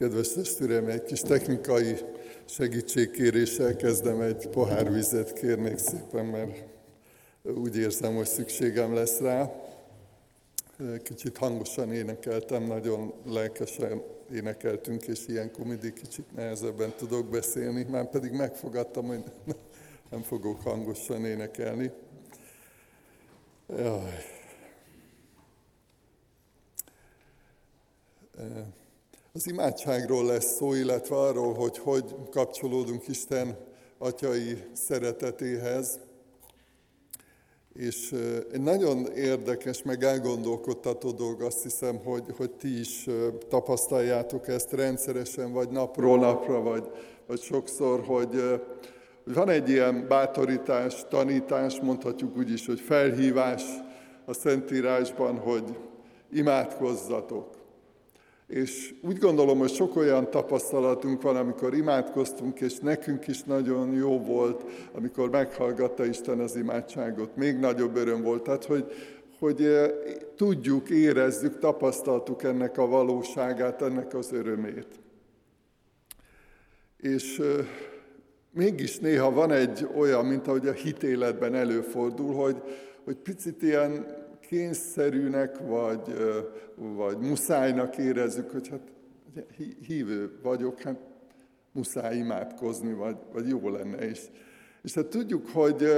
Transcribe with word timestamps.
Kedves 0.00 0.32
testvérem, 0.32 0.86
egy 0.86 1.02
kis 1.02 1.20
technikai 1.20 1.96
segítségkéréssel 2.44 3.76
kezdem, 3.76 4.20
egy 4.20 4.48
pohár 4.48 4.92
vizet 4.92 5.32
kérnék 5.32 5.78
szépen, 5.78 6.24
mert 6.24 6.64
úgy 7.42 7.76
érzem, 7.76 8.14
hogy 8.14 8.26
szükségem 8.26 8.94
lesz 8.94 9.18
rá. 9.18 9.50
Kicsit 11.02 11.36
hangosan 11.36 11.92
énekeltem, 11.92 12.62
nagyon 12.62 13.12
lelkesen 13.26 14.02
énekeltünk, 14.32 15.06
és 15.06 15.26
ilyenkor 15.26 15.66
mindig 15.66 15.92
kicsit 15.92 16.34
nehezebben 16.34 16.92
tudok 16.96 17.26
beszélni, 17.26 17.82
már 17.82 18.10
pedig 18.10 18.32
megfogadtam, 18.32 19.06
hogy 19.06 19.24
nem 20.10 20.22
fogok 20.22 20.62
hangosan 20.62 21.24
énekelni. 21.24 21.90
Jaj. 23.68 24.24
Az 29.32 29.48
imádságról 29.48 30.24
lesz 30.24 30.56
szó, 30.56 30.74
illetve 30.74 31.16
arról, 31.16 31.54
hogy 31.54 31.78
hogy 31.78 32.14
kapcsolódunk 32.30 33.08
Isten 33.08 33.56
atyai 33.98 34.62
szeretetéhez. 34.72 35.98
És 37.72 38.14
egy 38.52 38.60
nagyon 38.60 39.06
érdekes, 39.06 39.82
meg 39.82 40.02
elgondolkodtató 40.02 41.10
dolog, 41.10 41.42
azt 41.42 41.62
hiszem, 41.62 41.96
hogy, 42.04 42.24
hogy 42.36 42.50
ti 42.50 42.78
is 42.78 43.06
tapasztaljátok 43.48 44.48
ezt 44.48 44.72
rendszeresen, 44.72 45.52
vagy 45.52 45.68
napról 45.68 46.18
napra, 46.18 46.60
vagy, 46.60 46.90
vagy 47.26 47.40
sokszor, 47.40 48.04
hogy, 48.04 48.60
hogy 49.24 49.34
van 49.34 49.48
egy 49.48 49.68
ilyen 49.68 50.08
bátorítás, 50.08 51.04
tanítás, 51.08 51.80
mondhatjuk 51.80 52.36
úgy 52.36 52.52
is, 52.52 52.66
hogy 52.66 52.80
felhívás 52.80 53.62
a 54.24 54.32
Szentírásban, 54.32 55.38
hogy 55.38 55.78
imádkozzatok. 56.32 57.59
És 58.50 58.94
úgy 59.00 59.18
gondolom, 59.18 59.58
hogy 59.58 59.70
sok 59.70 59.96
olyan 59.96 60.30
tapasztalatunk 60.30 61.22
van, 61.22 61.36
amikor 61.36 61.74
imádkoztunk, 61.74 62.60
és 62.60 62.78
nekünk 62.78 63.26
is 63.26 63.42
nagyon 63.42 63.92
jó 63.92 64.18
volt, 64.18 64.64
amikor 64.92 65.30
meghallgatta 65.30 66.04
Isten 66.04 66.40
az 66.40 66.56
imádságot. 66.56 67.36
Még 67.36 67.56
nagyobb 67.56 67.96
öröm 67.96 68.22
volt. 68.22 68.42
Tehát, 68.42 68.64
hogy, 68.64 68.92
hogy 69.38 69.64
eh, 69.64 69.90
tudjuk, 70.36 70.90
érezzük, 70.90 71.58
tapasztaltuk 71.58 72.42
ennek 72.42 72.78
a 72.78 72.86
valóságát, 72.86 73.82
ennek 73.82 74.14
az 74.14 74.32
örömét. 74.32 74.88
És 76.96 77.38
eh, 77.38 77.66
mégis 78.50 78.98
néha 78.98 79.30
van 79.32 79.52
egy 79.52 79.86
olyan, 79.96 80.26
mint 80.26 80.46
ahogy 80.46 80.66
a 80.66 80.72
hitéletben 80.72 81.54
előfordul, 81.54 82.34
hogy, 82.34 82.62
hogy 83.04 83.16
picit 83.16 83.62
ilyen 83.62 84.19
kényszerűnek, 84.50 85.58
vagy, 85.58 86.16
vagy 86.76 87.18
muszájnak 87.18 87.98
érezzük, 87.98 88.50
hogy 88.50 88.68
hát 88.68 88.80
hívő 89.86 90.38
vagyok, 90.42 90.80
hát 90.80 90.98
muszáj 91.72 92.16
imádkozni, 92.16 92.92
vagy, 92.92 93.16
vagy 93.32 93.48
jó 93.48 93.68
lenne. 93.68 93.96
És, 93.96 94.20
és 94.82 94.94
hát 94.94 95.06
tudjuk, 95.06 95.48
hogy 95.48 95.88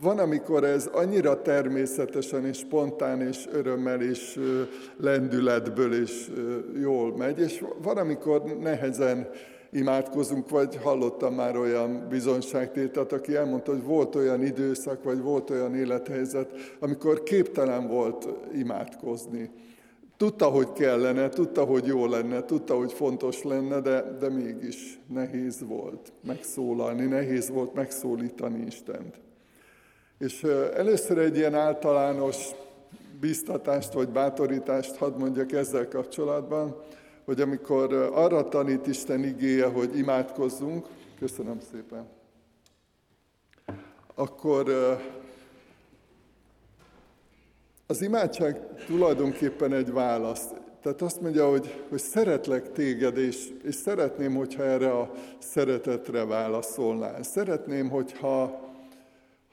van, 0.00 0.18
amikor 0.18 0.64
ez 0.64 0.86
annyira 0.86 1.42
természetesen 1.42 2.46
és 2.46 2.58
spontán 2.58 3.20
és 3.20 3.46
örömmel 3.52 4.02
és 4.02 4.38
lendületből 4.96 5.94
és 5.94 6.30
jól 6.80 7.16
megy, 7.16 7.38
és 7.38 7.64
van, 7.82 7.96
amikor 7.96 8.42
nehezen 8.42 9.28
imádkozunk, 9.72 10.48
vagy 10.48 10.76
hallottam 10.76 11.34
már 11.34 11.56
olyan 11.56 12.06
bizonyságtételt, 12.08 13.12
aki 13.12 13.36
elmondta, 13.36 13.72
hogy 13.72 13.82
volt 13.82 14.14
olyan 14.14 14.42
időszak, 14.42 15.02
vagy 15.02 15.20
volt 15.20 15.50
olyan 15.50 15.74
élethelyzet, 15.74 16.50
amikor 16.80 17.22
képtelen 17.22 17.88
volt 17.88 18.28
imádkozni. 18.54 19.50
Tudta, 20.16 20.46
hogy 20.46 20.72
kellene, 20.72 21.28
tudta, 21.28 21.64
hogy 21.64 21.86
jó 21.86 22.06
lenne, 22.06 22.44
tudta, 22.44 22.74
hogy 22.74 22.92
fontos 22.92 23.42
lenne, 23.42 23.80
de, 23.80 24.16
de 24.20 24.28
mégis 24.28 25.00
nehéz 25.06 25.64
volt 25.66 26.12
megszólalni, 26.26 27.06
nehéz 27.06 27.50
volt 27.50 27.74
megszólítani 27.74 28.64
Istent. 28.66 29.20
És 30.18 30.42
először 30.74 31.18
egy 31.18 31.36
ilyen 31.36 31.54
általános 31.54 32.50
biztatást 33.20 33.92
vagy 33.92 34.08
bátorítást 34.08 34.96
hadd 34.96 35.18
mondjak 35.18 35.52
ezzel 35.52 35.88
kapcsolatban, 35.88 36.76
hogy 37.30 37.40
amikor 37.40 37.92
arra 38.14 38.48
tanít 38.48 38.86
Isten 38.86 39.24
igéje, 39.24 39.66
hogy 39.66 39.98
imádkozzunk, 39.98 40.86
köszönöm 41.18 41.58
szépen, 41.72 42.08
akkor 44.14 44.72
az 47.86 48.02
imádság 48.02 48.84
tulajdonképpen 48.86 49.72
egy 49.72 49.92
válasz. 49.92 50.44
Tehát 50.82 51.02
azt 51.02 51.20
mondja, 51.20 51.50
hogy, 51.50 51.84
hogy 51.88 51.98
szeretlek 51.98 52.72
téged, 52.72 53.16
és, 53.16 53.48
és 53.62 53.74
szeretném, 53.74 54.34
hogyha 54.34 54.64
erre 54.64 54.90
a 54.90 55.10
szeretetre 55.38 56.24
válaszolnál. 56.24 57.22
Szeretném, 57.22 57.88
hogyha 57.88 58.68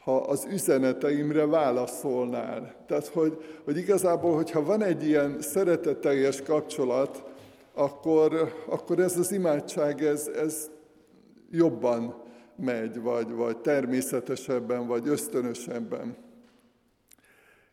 ha 0.04 0.18
az 0.18 0.48
üzeneteimre 0.50 1.46
válaszolnál. 1.46 2.76
Tehát, 2.88 3.08
hogy, 3.08 3.44
hogy 3.64 3.78
igazából, 3.78 4.36
hogyha 4.36 4.64
van 4.64 4.84
egy 4.84 5.08
ilyen 5.08 5.42
szeretetteljes 5.42 6.42
kapcsolat, 6.42 7.36
akkor, 7.78 8.54
akkor 8.70 9.00
ez 9.00 9.18
az 9.18 9.32
imádság, 9.32 10.04
ez, 10.04 10.28
ez 10.28 10.70
jobban 11.52 12.24
megy, 12.56 13.02
vagy, 13.02 13.32
vagy 13.32 13.58
természetesebben, 13.58 14.88
vagy 14.88 15.08
ösztönösebben. 15.08 16.18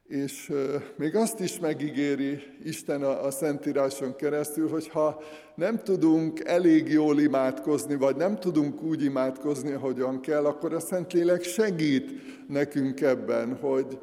És 0.07 0.53
még 0.97 1.17
azt 1.17 1.41
is 1.41 1.59
megígéri 1.61 2.43
Isten 2.65 3.03
a, 3.03 3.25
a 3.25 3.31
Szentíráson 3.31 4.17
keresztül, 4.17 4.69
hogy 4.69 4.89
ha 4.89 5.23
nem 5.55 5.79
tudunk 5.79 6.41
elég 6.45 6.89
jól 6.89 7.21
imádkozni, 7.21 7.95
vagy 7.95 8.17
nem 8.17 8.39
tudunk 8.39 8.83
úgy 8.83 9.05
imádkozni, 9.05 9.73
ahogyan 9.73 10.21
kell, 10.21 10.45
akkor 10.45 10.75
a 10.75 10.81
Szentlélek 10.81 11.43
segít 11.43 12.11
nekünk 12.49 13.01
ebben, 13.01 13.57
hogy, 13.57 13.99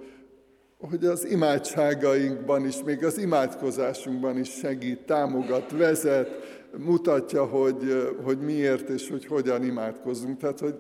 hogy 0.90 1.06
az 1.06 1.25
imádságainkban 1.25 2.66
is, 2.66 2.84
még 2.84 3.03
az 3.03 3.18
imádkozásunkban 3.18 4.38
is 4.38 4.50
segít, 4.50 5.00
támogat, 5.00 5.72
vezet, 5.72 6.30
mutatja, 6.78 7.46
hogy, 7.46 8.14
hogy 8.24 8.40
miért 8.40 8.90
és 8.90 9.09
hogy 9.09 9.25
hogyan 9.25 9.64
imádkozunk. 9.64 10.38
Tehát, 10.38 10.59
hogy 10.59 10.75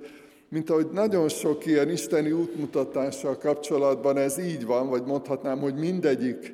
mint 0.49 0.69
ahogy 0.69 0.87
nagyon 0.91 1.29
sok 1.29 1.65
ilyen 1.65 1.89
isteni 1.89 2.31
útmutatással 2.31 3.37
kapcsolatban 3.37 4.17
ez 4.17 4.37
így 4.37 4.65
van, 4.65 4.89
vagy 4.89 5.03
mondhatnám, 5.05 5.59
hogy 5.59 5.75
mindegyik 5.75 6.53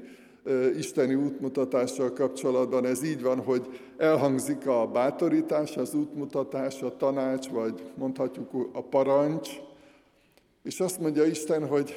isteni 0.78 1.16
útmutatással 1.16 2.13
kapcsolatban 2.13 2.86
ez 2.86 3.03
így 3.03 3.22
van, 3.22 3.40
hogy 3.40 3.68
elhangzik 3.97 4.68
a 4.68 4.90
bátorítás, 4.94 5.78
az 5.78 5.94
útmutatás, 5.94 6.81
a 6.81 6.97
tanács, 6.97 7.47
vagy 7.47 7.84
mondhatjuk 7.96 8.69
a 8.74 8.84
parancs, 8.84 9.50
és 10.63 10.80
azt 10.80 11.00
mondja 11.00 11.24
Isten, 11.24 11.68
hogy 11.68 11.94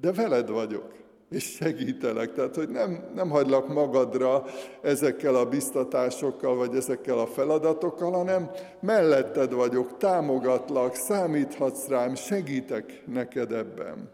de 0.00 0.12
veled 0.12 0.50
vagyok, 0.50 0.92
és 1.30 1.44
segítelek. 1.44 2.32
Tehát, 2.32 2.54
hogy 2.54 2.68
nem, 2.68 3.10
nem 3.14 3.28
hagylak 3.28 3.68
magadra 3.68 4.44
ezekkel 4.82 5.34
a 5.34 5.48
biztatásokkal, 5.48 6.56
vagy 6.56 6.76
ezekkel 6.76 7.18
a 7.18 7.26
feladatokkal, 7.26 8.12
hanem 8.12 8.50
melletted 8.80 9.52
vagyok, 9.52 9.96
támogatlak, 9.96 10.94
számíthatsz 10.94 11.86
rám, 11.88 12.14
segítek 12.14 13.02
neked 13.06 13.52
ebben. 13.52 14.10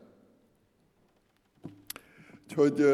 Úgyhogy 2.45 2.85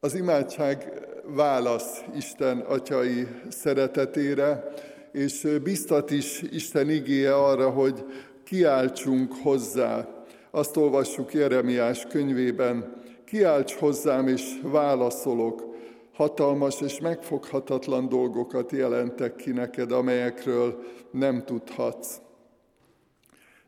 az 0.00 0.14
imádság 0.14 0.92
válasz 1.24 2.02
Isten 2.16 2.58
atyai 2.58 3.26
szeretetére, 3.48 4.72
és 5.12 5.58
biztat 5.62 6.10
is 6.10 6.42
Isten 6.42 6.90
igéje 6.90 7.34
arra, 7.34 7.70
hogy 7.70 8.04
kiáltsunk 8.44 9.32
hozzá, 9.42 10.08
azt 10.50 10.76
olvassuk 10.76 11.34
Jeremiás 11.34 12.06
könyvében, 12.06 13.02
kiálts 13.24 13.74
hozzám 13.74 14.28
és 14.28 14.60
válaszolok, 14.62 15.74
hatalmas 16.12 16.80
és 16.80 17.00
megfoghatatlan 17.00 18.08
dolgokat 18.08 18.72
jelentek 18.72 19.36
ki 19.36 19.50
neked, 19.50 19.92
amelyekről 19.92 20.82
nem 21.10 21.44
tudhatsz. 21.44 22.20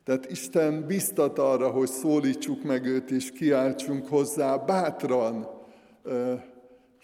Tehát 0.05 0.31
Isten 0.31 0.87
biztat 0.87 1.39
arra, 1.39 1.71
hogy 1.71 1.89
szólítsuk 1.89 2.63
meg 2.63 2.87
őt 2.87 3.11
és 3.11 3.33
kiáltsunk 3.33 4.09
hozzá 4.09 4.57
bátran, 4.57 5.49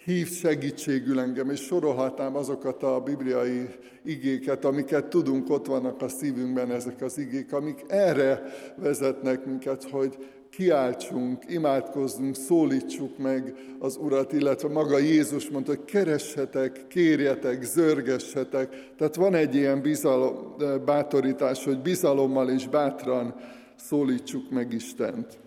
hív 0.05 0.31
segítségül 0.31 1.19
engem, 1.19 1.49
és 1.49 1.59
sorolhatnám 1.59 2.35
azokat 2.35 2.83
a 2.83 2.99
bibliai 2.99 3.67
igéket, 4.03 4.65
amiket 4.65 5.05
tudunk, 5.05 5.49
ott 5.49 5.65
vannak 5.65 6.01
a 6.01 6.07
szívünkben 6.07 6.71
ezek 6.71 7.01
az 7.01 7.17
igék, 7.17 7.53
amik 7.53 7.83
erre 7.87 8.43
vezetnek 8.75 9.45
minket, 9.45 9.83
hogy 9.83 10.17
kiáltsunk, 10.49 11.43
imádkozzunk, 11.47 12.35
szólítsuk 12.35 13.17
meg 13.17 13.53
az 13.79 13.97
Urat, 13.97 14.33
illetve 14.33 14.69
maga 14.69 14.97
Jézus 14.97 15.49
mondta, 15.49 15.71
hogy 15.75 15.85
keressetek, 15.85 16.87
kérjetek, 16.87 17.63
zörgessetek. 17.63 18.93
Tehát 18.97 19.15
van 19.15 19.35
egy 19.35 19.55
ilyen 19.55 19.81
bizalom, 19.81 20.55
bátorítás, 20.85 21.63
hogy 21.63 21.79
bizalommal 21.79 22.49
és 22.49 22.67
bátran 22.67 23.35
szólítsuk 23.75 24.49
meg 24.49 24.73
Istent 24.73 25.39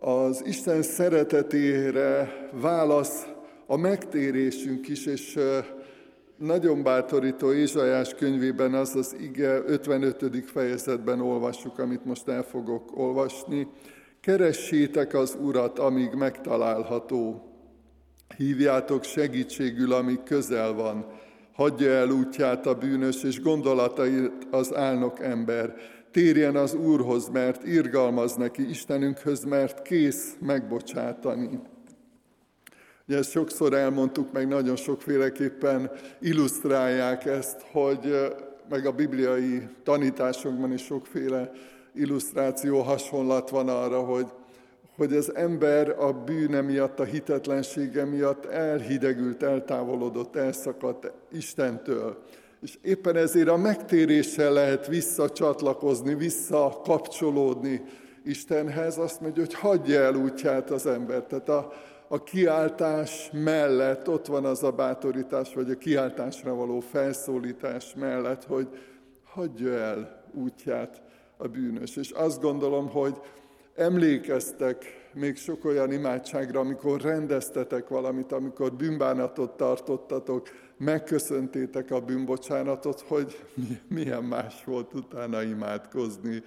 az 0.00 0.42
Isten 0.46 0.82
szeretetére 0.82 2.32
válasz 2.52 3.26
a 3.66 3.76
megtérésünk 3.76 4.88
is, 4.88 5.06
és 5.06 5.38
nagyon 6.36 6.82
bátorító 6.82 7.52
Ézsajás 7.52 8.14
könyvében 8.14 8.74
az 8.74 8.94
az 8.94 9.16
ige 9.20 9.62
55. 9.66 10.44
fejezetben 10.46 11.20
olvassuk, 11.20 11.78
amit 11.78 12.04
most 12.04 12.28
el 12.28 12.42
fogok 12.42 12.98
olvasni. 12.98 13.66
Keressétek 14.20 15.14
az 15.14 15.36
Urat, 15.40 15.78
amíg 15.78 16.12
megtalálható. 16.12 17.42
Hívjátok 18.36 19.04
segítségül, 19.04 19.92
amíg 19.92 20.22
közel 20.22 20.72
van. 20.72 21.06
Hagyja 21.52 21.90
el 21.90 22.10
útját 22.10 22.66
a 22.66 22.74
bűnös, 22.74 23.22
és 23.22 23.40
gondolatait 23.40 24.32
az 24.50 24.74
álnok 24.74 25.20
ember. 25.20 25.74
Térjen 26.10 26.56
az 26.56 26.74
Úrhoz, 26.74 27.28
mert 27.28 27.66
irgalmaz 27.66 28.34
neki, 28.34 28.68
Istenünkhöz, 28.68 29.44
mert 29.44 29.82
kész 29.82 30.36
megbocsátani. 30.40 31.60
Ugye 33.08 33.18
ezt 33.18 33.30
sokszor 33.30 33.74
elmondtuk, 33.74 34.32
meg 34.32 34.48
nagyon 34.48 34.76
sokféleképpen 34.76 35.90
illusztrálják 36.20 37.24
ezt, 37.24 37.60
hogy 37.72 38.34
meg 38.68 38.86
a 38.86 38.92
bibliai 38.92 39.68
tanításokban 39.82 40.72
is 40.72 40.82
sokféle 40.84 41.50
illusztráció, 41.94 42.80
hasonlat 42.80 43.50
van 43.50 43.68
arra, 43.68 44.00
hogy, 44.00 44.26
hogy 44.96 45.12
az 45.12 45.34
ember 45.34 45.88
a 45.98 46.12
bűne 46.12 46.60
miatt, 46.60 47.00
a 47.00 47.04
hitetlensége 47.04 48.04
miatt 48.04 48.44
elhidegült, 48.44 49.42
eltávolodott, 49.42 50.36
elszakadt 50.36 51.12
Istentől. 51.32 52.22
És 52.60 52.78
éppen 52.82 53.16
ezért 53.16 53.48
a 53.48 53.56
megtéréssel 53.56 54.52
lehet 54.52 54.86
visszacsatlakozni, 54.86 56.14
visszakapcsolódni 56.14 57.82
Istenhez. 58.24 58.98
Azt 58.98 59.20
mondja, 59.20 59.42
hogy 59.42 59.54
hagyja 59.54 60.00
el 60.00 60.14
útját 60.14 60.70
az 60.70 60.86
ember. 60.86 61.22
Tehát 61.22 61.48
a, 61.48 61.72
a 62.08 62.22
kiáltás 62.22 63.30
mellett 63.32 64.08
ott 64.08 64.26
van 64.26 64.44
az 64.44 64.62
a 64.62 64.70
bátorítás, 64.70 65.54
vagy 65.54 65.70
a 65.70 65.78
kiáltásra 65.78 66.54
való 66.54 66.80
felszólítás 66.80 67.94
mellett, 67.94 68.44
hogy 68.44 68.68
hagyja 69.24 69.72
el 69.72 70.24
útját 70.34 71.02
a 71.36 71.48
bűnös. 71.48 71.96
És 71.96 72.10
azt 72.10 72.40
gondolom, 72.40 72.88
hogy 72.88 73.14
emlékeztek 73.74 74.99
még 75.14 75.36
sok 75.36 75.64
olyan 75.64 75.92
imádságra, 75.92 76.60
amikor 76.60 77.00
rendeztetek 77.00 77.88
valamit, 77.88 78.32
amikor 78.32 78.72
bűnbánatot 78.72 79.56
tartottatok, 79.56 80.48
megköszöntétek 80.76 81.90
a 81.90 82.00
bűnbocsánatot, 82.00 83.00
hogy 83.00 83.44
milyen 83.88 84.24
más 84.24 84.64
volt 84.64 84.94
utána 84.94 85.42
imádkozni, 85.42 86.42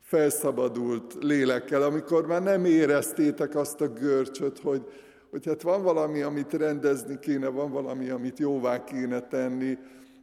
felszabadult 0.00 1.16
lélekkel, 1.20 1.82
amikor 1.82 2.26
már 2.26 2.42
nem 2.42 2.64
éreztétek 2.64 3.54
azt 3.54 3.80
a 3.80 3.88
görcsöt, 3.88 4.58
hogy, 4.58 4.86
hogy 5.30 5.46
hát 5.46 5.62
van 5.62 5.82
valami, 5.82 6.20
amit 6.20 6.52
rendezni 6.52 7.18
kéne, 7.18 7.48
van 7.48 7.70
valami, 7.70 8.08
amit 8.08 8.38
jóvá 8.38 8.84
kéne 8.84 9.20
tenni, 9.20 9.78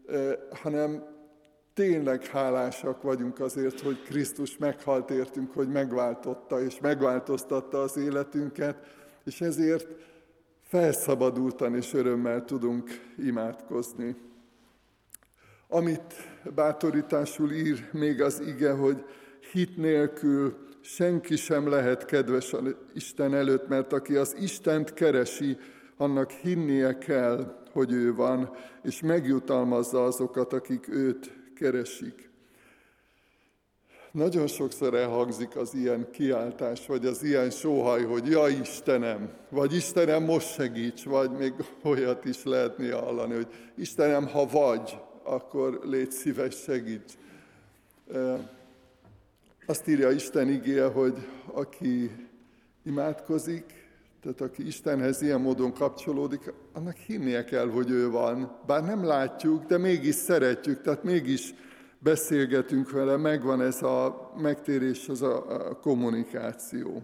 eh, 0.08 0.34
hanem 0.50 1.04
tényleg 1.80 2.26
hálásak 2.26 3.02
vagyunk 3.02 3.40
azért, 3.40 3.80
hogy 3.80 4.02
Krisztus 4.02 4.58
meghalt 4.58 5.10
értünk, 5.10 5.54
hogy 5.54 5.68
megváltotta 5.68 6.62
és 6.62 6.80
megváltoztatta 6.80 7.82
az 7.82 7.98
életünket, 7.98 8.76
és 9.24 9.42
ezért 9.42 9.88
felszabadultan 10.64 11.76
és 11.76 11.94
örömmel 11.94 12.46
tudunk 12.46 12.90
imádkozni. 13.18 14.16
Amit 15.68 16.14
bátorításul 16.56 17.52
ír 17.52 17.90
még 17.92 18.22
az 18.22 18.40
ige, 18.40 18.72
hogy 18.72 19.06
hit 19.52 19.78
nélkül 19.78 20.68
senki 20.82 21.36
sem 21.36 21.70
lehet 21.70 22.06
kedves 22.06 22.56
Isten 22.94 23.34
előtt, 23.34 23.68
mert 23.68 23.94
aki 23.94 24.16
az 24.16 24.36
Istent 24.40 24.94
keresi, 24.94 25.58
annak 25.98 26.32
hinnie 26.32 26.98
kell, 26.98 27.64
hogy 27.72 27.92
ő 27.92 28.16
van, 28.16 28.52
és 28.84 29.02
megjutalmazza 29.02 30.04
azokat, 30.04 30.54
akik 30.54 30.88
őt 30.90 31.39
keresik. 31.60 32.30
Nagyon 34.12 34.48
sokszor 34.48 34.94
elhangzik 34.94 35.56
az 35.56 35.74
ilyen 35.74 36.08
kiáltás, 36.12 36.86
vagy 36.86 37.06
az 37.06 37.24
ilyen 37.24 37.50
sóhaj, 37.50 38.04
hogy 38.04 38.28
ja 38.28 38.48
Istenem, 38.48 39.34
vagy 39.50 39.74
Istenem 39.74 40.24
most 40.24 40.54
segíts, 40.54 41.04
vagy 41.04 41.32
még 41.32 41.54
olyat 41.84 42.26
is 42.26 42.44
lehetné 42.44 42.90
hallani, 42.90 43.34
hogy 43.34 43.48
Istenem, 43.76 44.28
ha 44.28 44.46
vagy, 44.46 44.98
akkor 45.24 45.80
légy 45.84 46.12
szíves, 46.12 46.56
segíts. 46.56 47.14
Azt 49.66 49.88
írja 49.88 50.12
Isten 50.12 50.50
igéje, 50.50 50.86
hogy 50.86 51.16
aki 51.46 52.12
imádkozik, 52.84 53.79
tehát 54.22 54.42
aki 54.42 54.68
Istenhez 54.68 55.22
ilyen 55.22 55.42
módon 55.42 55.74
kapcsolódik, 55.74 56.54
annak 56.74 56.96
hinnie 56.98 57.44
kell, 57.44 57.70
hogy 57.70 57.90
ő 57.90 58.10
van. 58.10 58.60
Bár 58.66 58.84
nem 58.84 59.04
látjuk, 59.04 59.66
de 59.66 59.78
mégis 59.78 60.16
szeretjük, 60.16 60.82
tehát 60.82 61.04
mégis 61.04 61.54
beszélgetünk 62.00 62.92
vele, 62.92 63.18
megvan 63.18 63.62
ez 63.62 63.84
a 63.84 64.32
megtérés, 64.38 65.10
az 65.10 65.22
a, 65.22 65.78
kommunikáció. 65.82 67.04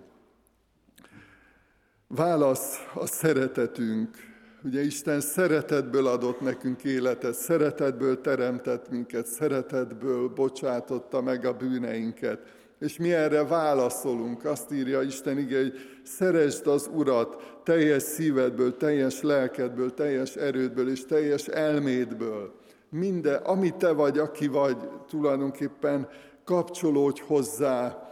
Válasz 2.07 2.77
a 2.93 3.05
szeretetünk. 3.05 4.17
Ugye 4.63 4.81
Isten 4.81 5.21
szeretetből 5.21 6.07
adott 6.07 6.41
nekünk 6.41 6.83
életet, 6.83 7.33
szeretetből 7.33 8.21
teremtett 8.21 8.89
minket, 8.89 9.25
szeretetből 9.25 10.27
bocsátotta 10.27 11.21
meg 11.21 11.45
a 11.45 11.53
bűneinket. 11.53 12.39
És 12.79 12.97
mi 12.97 13.13
erre 13.13 13.43
válaszolunk, 13.45 14.45
azt 14.45 14.71
írja 14.71 15.01
Isten 15.01 15.37
ige, 15.37 15.61
hogy 15.61 15.94
szeresd 16.05 16.67
az 16.67 16.89
Urat 16.93 17.59
teljes 17.63 18.03
szívedből, 18.03 18.77
teljes 18.77 19.21
lelkedből, 19.21 19.93
teljes 19.93 20.35
erődből 20.35 20.89
és 20.89 21.05
teljes 21.05 21.47
elmédből 21.47 22.63
minden, 22.95 23.43
ami 23.43 23.71
te 23.77 23.91
vagy, 23.91 24.17
aki 24.17 24.47
vagy, 24.47 24.77
tulajdonképpen 25.07 26.09
kapcsolódj 26.43 27.21
hozzá, 27.21 28.09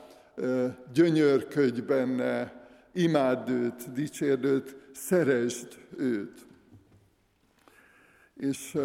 gyönyörködj 0.94 1.82
benne, 1.82 2.68
imádd 2.94 3.50
őt, 3.50 3.92
dicsérd 3.94 4.46
őt, 4.46 4.76
szeresd 4.94 5.68
őt. 5.98 6.46
És 8.36 8.78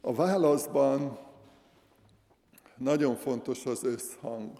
a 0.00 0.14
válaszban 0.14 1.18
nagyon 2.76 3.16
fontos 3.16 3.66
az 3.66 3.84
összhang. 3.84 4.52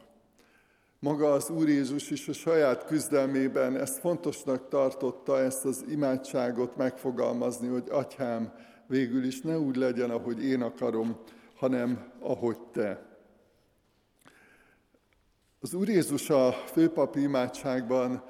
Maga 1.00 1.32
az 1.32 1.50
Úr 1.50 1.68
Jézus 1.68 2.10
is 2.10 2.28
a 2.28 2.32
saját 2.32 2.84
küzdelmében 2.84 3.76
ezt 3.76 3.98
fontosnak 3.98 4.68
tartotta, 4.68 5.38
ezt 5.38 5.64
az 5.64 5.84
imádságot 5.88 6.76
megfogalmazni, 6.76 7.68
hogy 7.68 7.84
Atyám, 7.90 8.52
végül 8.86 9.24
is 9.24 9.40
ne 9.40 9.58
úgy 9.58 9.76
legyen, 9.76 10.10
ahogy 10.10 10.44
én 10.44 10.62
akarom, 10.62 11.18
hanem 11.54 12.12
ahogy 12.20 12.58
Te. 12.72 13.06
Az 15.60 15.74
Úr 15.74 15.88
Jézus 15.88 16.30
a 16.30 16.52
főpapi 16.52 17.20
imádságban 17.20 18.24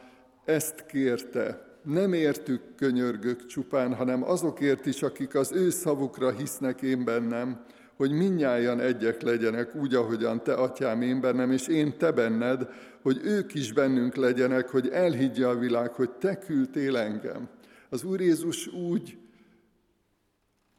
ezt 0.44 0.86
kérte, 0.86 1.66
nem 1.82 2.12
értük 2.12 2.74
könyörgök 2.74 3.46
csupán, 3.46 3.94
hanem 3.94 4.22
azokért 4.22 4.86
is, 4.86 5.02
akik 5.02 5.34
az 5.34 5.52
ő 5.52 5.70
szavukra 5.70 6.30
hisznek 6.30 6.82
én 6.82 7.04
bennem, 7.04 7.64
hogy 7.98 8.10
minnyáján 8.10 8.80
egyek 8.80 9.22
legyenek, 9.22 9.74
úgy, 9.74 9.94
ahogyan 9.94 10.42
te, 10.42 10.54
atyám, 10.54 11.02
én 11.02 11.20
bennem, 11.20 11.50
és 11.50 11.66
én 11.66 11.98
te 11.98 12.12
benned, 12.12 12.68
hogy 13.02 13.20
ők 13.24 13.54
is 13.54 13.72
bennünk 13.72 14.14
legyenek, 14.14 14.68
hogy 14.68 14.88
elhiggye 14.88 15.46
a 15.46 15.58
világ, 15.58 15.92
hogy 15.92 16.10
te 16.10 16.38
küldtél 16.38 16.96
engem. 16.96 17.48
Az 17.88 18.04
Úr 18.04 18.20
Jézus 18.20 18.66
úgy 18.66 19.18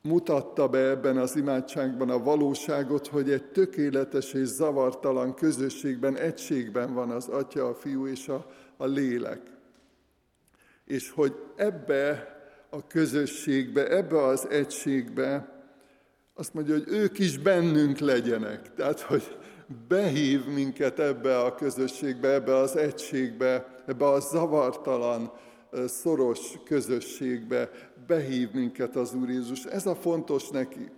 mutatta 0.01 0.67
be 0.67 0.89
ebben 0.89 1.17
az 1.17 1.35
imádságban 1.35 2.09
a 2.09 2.23
valóságot, 2.23 3.07
hogy 3.07 3.31
egy 3.31 3.43
tökéletes 3.43 4.33
és 4.33 4.47
zavartalan 4.47 5.33
közösségben, 5.33 6.17
egységben 6.17 6.93
van 6.93 7.09
az 7.09 7.27
Atya, 7.27 7.67
a 7.67 7.75
Fiú 7.75 8.07
és 8.07 8.27
a, 8.27 8.45
a 8.77 8.85
Lélek. 8.85 9.41
És 10.85 11.11
hogy 11.11 11.35
ebbe 11.55 12.33
a 12.69 12.87
közösségbe, 12.87 13.87
ebbe 13.87 14.23
az 14.23 14.47
egységbe 14.49 15.58
azt 16.39 16.53
mondja, 16.53 16.73
hogy 16.73 16.87
ők 16.87 17.19
is 17.19 17.37
bennünk 17.37 17.97
legyenek. 17.97 18.73
Tehát, 18.73 18.99
hogy 18.99 19.37
behív 19.87 20.45
minket 20.45 20.99
ebbe 20.99 21.39
a 21.39 21.55
közösségbe, 21.55 22.33
ebbe 22.33 22.55
az 22.55 22.75
egységbe, 22.75 23.83
ebbe 23.85 24.07
a 24.07 24.19
zavartalan, 24.19 25.31
szoros 25.87 26.53
közösségbe, 26.65 27.69
behív 28.07 28.51
minket 28.51 28.95
az 28.95 29.13
Úr 29.13 29.29
Jézus. 29.29 29.65
Ez 29.65 29.85
a 29.85 29.95
fontos 29.95 30.49
neki. 30.49 30.91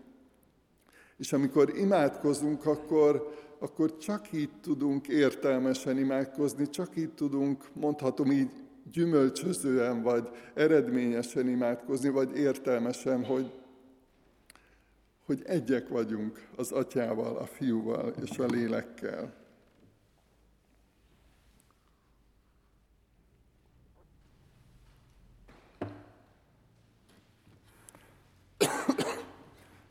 És 1.17 1.33
amikor 1.33 1.73
imádkozunk, 1.77 2.65
akkor, 2.65 3.33
akkor 3.59 3.97
csak 3.97 4.31
így 4.31 4.49
tudunk 4.61 5.07
értelmesen 5.07 5.97
imádkozni, 5.97 6.69
csak 6.69 6.97
így 6.97 7.13
tudunk, 7.13 7.63
mondhatom 7.73 8.31
így, 8.31 8.49
gyümölcsözően, 8.91 10.01
vagy 10.01 10.29
eredményesen 10.53 11.47
imádkozni, 11.47 12.09
vagy 12.09 12.37
értelmesen, 12.37 13.25
hogy 13.25 13.51
hogy 15.31 15.41
egyek 15.45 15.87
vagyunk 15.87 16.47
az 16.55 16.71
atyával, 16.71 17.35
a 17.35 17.45
fiúval 17.45 18.13
és 18.21 18.37
a 18.37 18.45
lélekkel. 18.45 19.33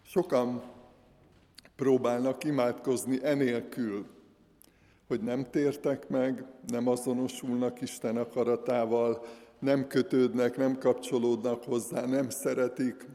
Sokan 0.03 0.63
próbálnak 1.77 2.45
imádkozni 2.45 3.25
enélkül, 3.25 4.07
hogy 5.07 5.21
nem 5.21 5.45
tértek 5.51 6.09
meg, 6.09 6.45
nem 6.67 6.89
azonosulnak 6.89 7.81
Isten 7.81 8.17
akaratával, 8.17 9.25
nem 9.59 9.87
kötődnek, 9.87 10.57
nem 10.57 10.79
kapcsolódnak 10.79 11.65
hozzá, 11.65 12.07
nem 12.07 12.31
szeretik. 12.31 13.07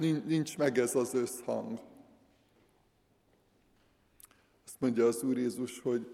Nincs 0.00 0.58
meg 0.58 0.78
ez 0.78 0.94
az 0.94 1.14
összhang. 1.14 1.78
Azt 4.64 4.80
mondja 4.80 5.06
az 5.06 5.22
Úr 5.22 5.36
Jézus, 5.36 5.80
hogy 5.80 6.06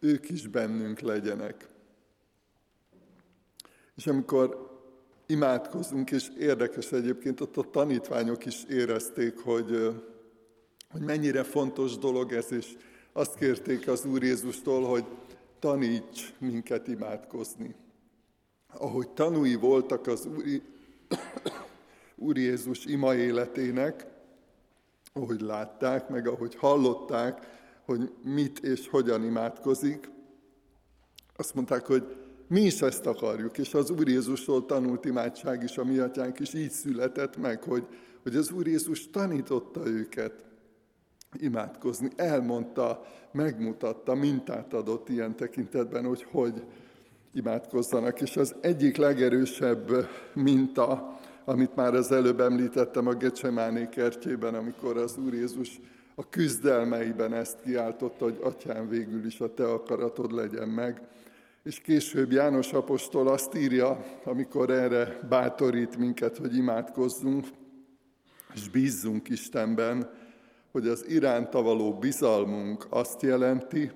ők 0.00 0.30
is 0.30 0.46
bennünk 0.46 1.00
legyenek. 1.00 1.68
És 3.96 4.06
amikor 4.06 4.72
imádkozunk, 5.26 6.10
és 6.10 6.30
érdekes 6.38 6.92
egyébként, 6.92 7.40
ott 7.40 7.56
a 7.56 7.70
tanítványok 7.70 8.46
is 8.46 8.64
érezték, 8.68 9.38
hogy, 9.38 9.94
hogy 10.90 11.00
mennyire 11.00 11.42
fontos 11.42 11.98
dolog 11.98 12.32
ez, 12.32 12.52
és 12.52 12.76
azt 13.12 13.34
kérték 13.34 13.88
az 13.88 14.04
Úr 14.04 14.22
Jézustól, 14.22 14.84
hogy 14.84 15.04
taníts 15.58 16.34
minket 16.38 16.88
imádkozni. 16.88 17.74
Ahogy 18.66 19.08
tanúi 19.08 19.54
voltak 19.54 20.06
az 20.06 20.26
Úr, 20.26 20.44
Úr 22.16 22.36
Jézus 22.36 22.84
ima 22.84 23.14
életének, 23.14 24.06
ahogy 25.12 25.40
látták, 25.40 26.08
meg 26.08 26.26
ahogy 26.28 26.54
hallották, 26.54 27.46
hogy 27.84 28.12
mit 28.22 28.58
és 28.58 28.88
hogyan 28.88 29.24
imádkozik, 29.24 30.10
azt 31.36 31.54
mondták, 31.54 31.86
hogy 31.86 32.16
mi 32.46 32.60
is 32.60 32.82
ezt 32.82 33.06
akarjuk, 33.06 33.58
és 33.58 33.74
az 33.74 33.90
Úr 33.90 34.08
Jézusról 34.08 34.66
tanult 34.66 35.04
imádság 35.04 35.62
is, 35.62 35.78
a 35.78 35.84
mi 35.84 35.98
atyánk 35.98 36.38
is 36.38 36.54
így 36.54 36.70
született 36.70 37.36
meg, 37.36 37.62
hogy, 37.62 37.86
hogy 38.22 38.36
az 38.36 38.50
Úr 38.50 38.66
Jézus 38.66 39.10
tanította 39.10 39.86
őket 39.86 40.44
imádkozni, 41.38 42.10
elmondta, 42.16 43.06
megmutatta, 43.32 44.14
mintát 44.14 44.74
adott 44.74 45.08
ilyen 45.08 45.36
tekintetben, 45.36 46.04
hogy 46.04 46.26
hogy 46.30 46.62
imádkozzanak. 47.32 48.20
És 48.20 48.36
az 48.36 48.54
egyik 48.60 48.96
legerősebb 48.96 50.08
minta, 50.34 51.18
amit 51.44 51.74
már 51.74 51.94
az 51.94 52.12
előbb 52.12 52.40
említettem 52.40 53.06
a 53.06 53.14
Gecsemáné 53.14 53.88
kertjében, 53.88 54.54
amikor 54.54 54.96
az 54.96 55.16
Úr 55.16 55.34
Jézus 55.34 55.80
a 56.14 56.28
küzdelmeiben 56.28 57.32
ezt 57.32 57.60
kiáltotta, 57.64 58.24
hogy 58.24 58.38
atyám 58.42 58.88
végül 58.88 59.26
is 59.26 59.40
a 59.40 59.54
te 59.54 59.64
akaratod 59.70 60.32
legyen 60.32 60.68
meg, 60.68 61.02
és 61.62 61.80
később 61.80 62.32
János 62.32 62.72
apostol 62.72 63.28
azt 63.28 63.56
írja, 63.56 64.04
amikor 64.24 64.70
erre 64.70 65.18
bátorít 65.28 65.96
minket, 65.96 66.36
hogy 66.36 66.56
imádkozzunk, 66.56 67.46
és 68.54 68.68
bízzunk 68.68 69.28
Istenben, 69.28 70.10
hogy 70.72 70.88
az 70.88 71.04
iránta 71.08 71.62
való 71.62 71.92
bizalmunk 71.98 72.86
azt 72.88 73.22
jelenti, 73.22 73.90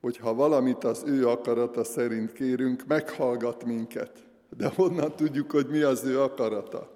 hogy 0.00 0.16
ha 0.16 0.34
valamit 0.34 0.84
az 0.84 1.02
ő 1.06 1.28
akarata 1.28 1.84
szerint 1.84 2.32
kérünk, 2.32 2.86
meghallgat 2.86 3.64
minket. 3.64 4.25
De 4.56 4.72
honnan 4.74 5.16
tudjuk, 5.16 5.50
hogy 5.50 5.66
mi 5.66 5.80
az 5.80 6.04
ő 6.04 6.20
akarata? 6.20 6.94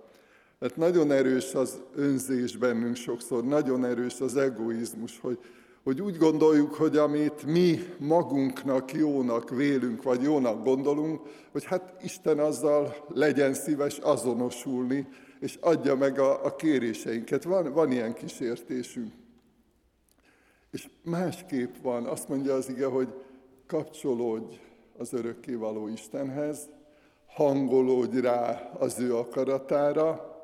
Mert 0.59 0.77
nagyon 0.77 1.11
erős 1.11 1.55
az 1.55 1.81
önzés 1.95 2.57
bennünk 2.57 2.97
sokszor, 2.97 3.45
nagyon 3.45 3.85
erős 3.85 4.21
az 4.21 4.37
egoizmus, 4.37 5.19
hogy 5.21 5.39
hogy 5.85 6.01
úgy 6.03 6.17
gondoljuk, 6.17 6.75
hogy 6.75 6.97
amit 6.97 7.45
mi 7.45 7.79
magunknak 7.99 8.93
jónak 8.93 9.51
vélünk, 9.51 10.03
vagy 10.03 10.23
jónak 10.23 10.65
gondolunk, 10.65 11.21
hogy 11.53 11.65
hát 11.65 11.95
Isten 12.03 12.39
azzal 12.39 13.07
legyen 13.09 13.55
szíves 13.55 13.99
azonosulni, 13.99 15.09
és 15.41 15.59
adja 15.61 15.97
meg 15.97 16.19
a, 16.19 16.45
a 16.45 16.57
kéréseinket. 16.57 17.45
Van, 17.45 17.73
van 17.73 17.93
ilyen 17.93 18.15
kísértésünk. 18.15 19.13
És 20.71 20.89
másképp 21.03 21.75
van, 21.83 22.07
azt 22.07 22.29
mondja 22.29 22.55
az 22.55 22.69
ige, 22.69 22.87
hogy 22.87 23.09
kapcsolódj 23.67 24.55
az 24.99 25.13
örökkévaló 25.13 25.89
Istenhez, 25.89 26.69
hangolódj 27.35 28.21
rá 28.21 28.71
az 28.79 28.99
ő 28.99 29.17
akaratára, 29.17 30.39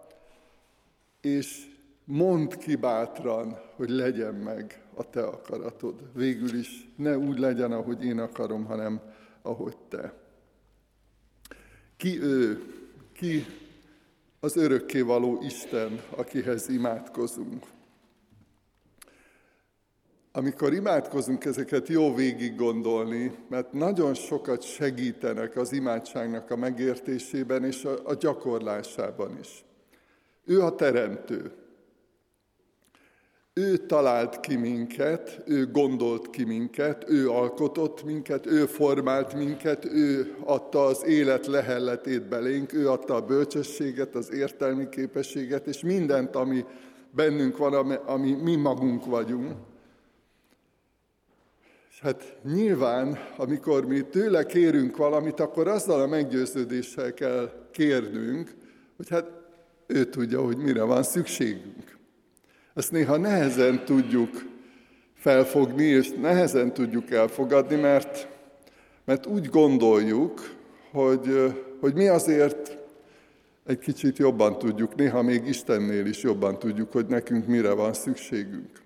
és 1.21 1.66
mondd 2.05 2.59
ki 2.59 2.75
bátran, 2.76 3.59
hogy 3.76 3.88
legyen 3.88 4.35
meg 4.35 4.85
a 4.95 5.11
te 5.11 5.23
akaratod. 5.23 6.11
Végül 6.14 6.59
is 6.59 6.88
ne 6.97 7.19
úgy 7.19 7.38
legyen, 7.38 7.73
ahogy 7.73 8.05
én 8.05 8.19
akarom, 8.19 8.64
hanem 8.64 9.00
ahogy 9.43 9.76
te. 9.88 10.14
Ki 11.97 12.23
ő? 12.23 12.62
Ki 13.12 13.45
az 14.40 14.57
örökkévaló 14.57 15.43
Isten, 15.43 16.00
akihez 16.16 16.69
imádkozunk? 16.69 17.66
Amikor 20.37 20.73
imádkozunk, 20.73 21.45
ezeket 21.45 21.88
jó 21.88 22.14
végig 22.14 22.57
gondolni, 22.57 23.37
mert 23.49 23.73
nagyon 23.73 24.14
sokat 24.14 24.62
segítenek 24.62 25.57
az 25.57 25.73
imádságnak 25.73 26.50
a 26.50 26.57
megértésében 26.57 27.64
és 27.64 27.85
a, 27.85 27.99
a 28.05 28.14
gyakorlásában 28.14 29.38
is. 29.40 29.64
Ő 30.45 30.62
a 30.62 30.75
teremtő, 30.75 31.52
ő 33.52 33.76
talált 33.76 34.40
ki 34.40 34.57
minket, 34.57 35.43
ő 35.47 35.71
gondolt 35.71 36.31
ki 36.31 36.45
minket, 36.45 37.05
ő 37.09 37.31
alkotott 37.31 38.05
minket, 38.05 38.47
ő 38.47 38.66
formált 38.66 39.35
minket, 39.35 39.85
ő 39.85 40.37
adta 40.45 40.85
az 40.85 41.05
élet 41.05 41.47
lehelletét 41.47 42.28
belénk, 42.28 42.73
ő 42.73 42.90
adta 42.90 43.14
a 43.14 43.26
bölcsességet, 43.26 44.14
az 44.14 44.33
értelmi 44.33 44.88
képességet, 44.88 45.66
és 45.66 45.81
mindent, 45.81 46.37
ami 46.37 46.64
bennünk 47.11 47.57
van, 47.57 47.75
ami, 47.75 47.95
ami 48.07 48.33
mi 48.33 48.57
magunk 48.57 49.05
vagyunk. 49.05 49.52
És 51.96 52.02
hát 52.02 52.36
nyilván, 52.42 53.18
amikor 53.36 53.86
mi 53.86 54.00
tőle 54.00 54.46
kérünk 54.46 54.96
valamit, 54.96 55.40
akkor 55.40 55.68
azzal 55.68 56.00
a 56.00 56.06
meggyőződéssel 56.06 57.14
kell 57.14 57.68
kérnünk, 57.70 58.54
hogy 58.96 59.08
hát 59.08 59.30
ő 59.86 60.04
tudja, 60.04 60.44
hogy 60.44 60.56
mire 60.56 60.82
van 60.82 61.02
szükségünk. 61.02 61.98
Ezt 62.74 62.90
néha 62.90 63.16
nehezen 63.16 63.84
tudjuk 63.84 64.30
felfogni, 65.14 65.84
és 65.84 66.10
nehezen 66.20 66.72
tudjuk 66.72 67.10
elfogadni, 67.10 67.76
mert, 67.76 68.28
mert 69.04 69.26
úgy 69.26 69.46
gondoljuk, 69.46 70.54
hogy, 70.90 71.54
hogy 71.80 71.94
mi 71.94 72.08
azért 72.08 72.78
egy 73.66 73.78
kicsit 73.78 74.18
jobban 74.18 74.58
tudjuk, 74.58 74.94
néha 74.94 75.22
még 75.22 75.46
Istennél 75.46 76.06
is 76.06 76.22
jobban 76.22 76.58
tudjuk, 76.58 76.92
hogy 76.92 77.06
nekünk 77.06 77.46
mire 77.46 77.72
van 77.72 77.92
szükségünk. 77.92 78.82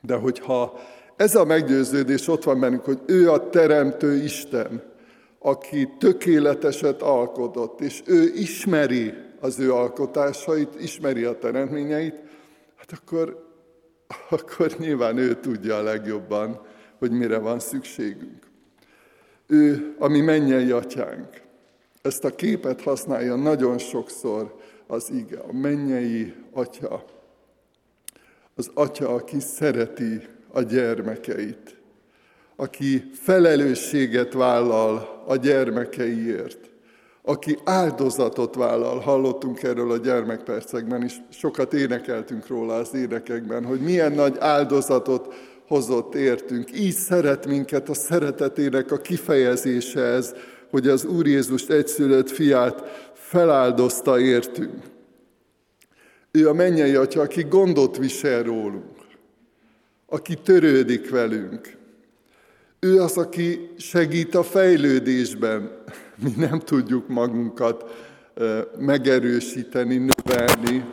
De 0.00 0.14
hogyha 0.14 0.80
ez 1.16 1.34
a 1.34 1.44
meggyőződés 1.44 2.28
ott 2.28 2.44
van 2.44 2.60
bennünk, 2.60 2.84
hogy 2.84 3.00
ő 3.06 3.30
a 3.30 3.48
teremtő 3.48 4.14
Isten, 4.14 4.82
aki 5.38 5.88
tökéleteset 5.98 7.02
alkotott, 7.02 7.80
és 7.80 8.02
ő 8.06 8.32
ismeri 8.34 9.14
az 9.40 9.58
ő 9.58 9.72
alkotásait, 9.72 10.80
ismeri 10.80 11.24
a 11.24 11.38
teremtményeit, 11.38 12.14
hát 12.76 12.92
akkor, 12.92 13.46
akkor 14.30 14.74
nyilván 14.78 15.16
ő 15.16 15.34
tudja 15.34 15.76
a 15.76 15.82
legjobban, 15.82 16.60
hogy 16.98 17.10
mire 17.10 17.38
van 17.38 17.58
szükségünk. 17.58 18.46
Ő 19.46 19.94
a 19.98 20.08
mi 20.08 20.20
mennyei 20.20 20.70
atyánk. 20.70 21.42
Ezt 22.02 22.24
a 22.24 22.34
képet 22.34 22.82
használja 22.82 23.36
nagyon 23.36 23.78
sokszor 23.78 24.54
az 24.86 25.10
ige. 25.10 25.38
A 25.38 25.52
mennyei 25.52 26.34
atya. 26.52 27.04
Az 28.54 28.70
atya, 28.74 29.08
aki 29.08 29.40
szereti 29.40 30.28
a 30.56 30.62
gyermekeit, 30.62 31.76
aki 32.56 33.10
felelősséget 33.12 34.32
vállal 34.32 35.24
a 35.26 35.36
gyermekeiért, 35.36 36.58
aki 37.22 37.58
áldozatot 37.64 38.54
vállal, 38.54 38.98
hallottunk 38.98 39.62
erről 39.62 39.90
a 39.90 39.96
gyermekpercekben 39.96 41.02
is, 41.04 41.20
sokat 41.30 41.72
énekeltünk 41.72 42.46
róla 42.46 42.74
az 42.74 42.94
énekekben, 42.94 43.64
hogy 43.64 43.80
milyen 43.80 44.12
nagy 44.12 44.36
áldozatot 44.38 45.34
hozott 45.68 46.14
értünk. 46.14 46.78
Így 46.78 46.94
szeret 46.94 47.46
minket 47.46 47.88
a 47.88 47.94
szeretetének 47.94 48.92
a 48.92 48.96
kifejezése 48.96 50.00
ez, 50.00 50.34
hogy 50.70 50.88
az 50.88 51.04
Úr 51.04 51.26
Jézus 51.26 51.66
egyszülött 51.66 52.30
fiát 52.30 53.10
feláldozta 53.14 54.20
értünk. 54.20 54.84
Ő 56.30 56.48
a 56.48 56.52
mennyei 56.52 56.94
atya, 56.94 57.20
aki 57.20 57.42
gondot 57.42 57.96
visel 57.96 58.42
rólunk, 58.42 58.95
aki 60.06 60.34
törődik 60.34 61.10
velünk. 61.10 61.76
Ő 62.80 63.00
az, 63.00 63.16
aki 63.16 63.70
segít 63.78 64.34
a 64.34 64.42
fejlődésben, 64.42 65.82
mi 66.24 66.32
nem 66.36 66.58
tudjuk 66.58 67.08
magunkat 67.08 67.84
megerősíteni, 68.78 69.96
növelni, 69.96 70.84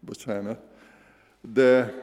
bocsánat, 0.00 0.58
de, 1.54 1.94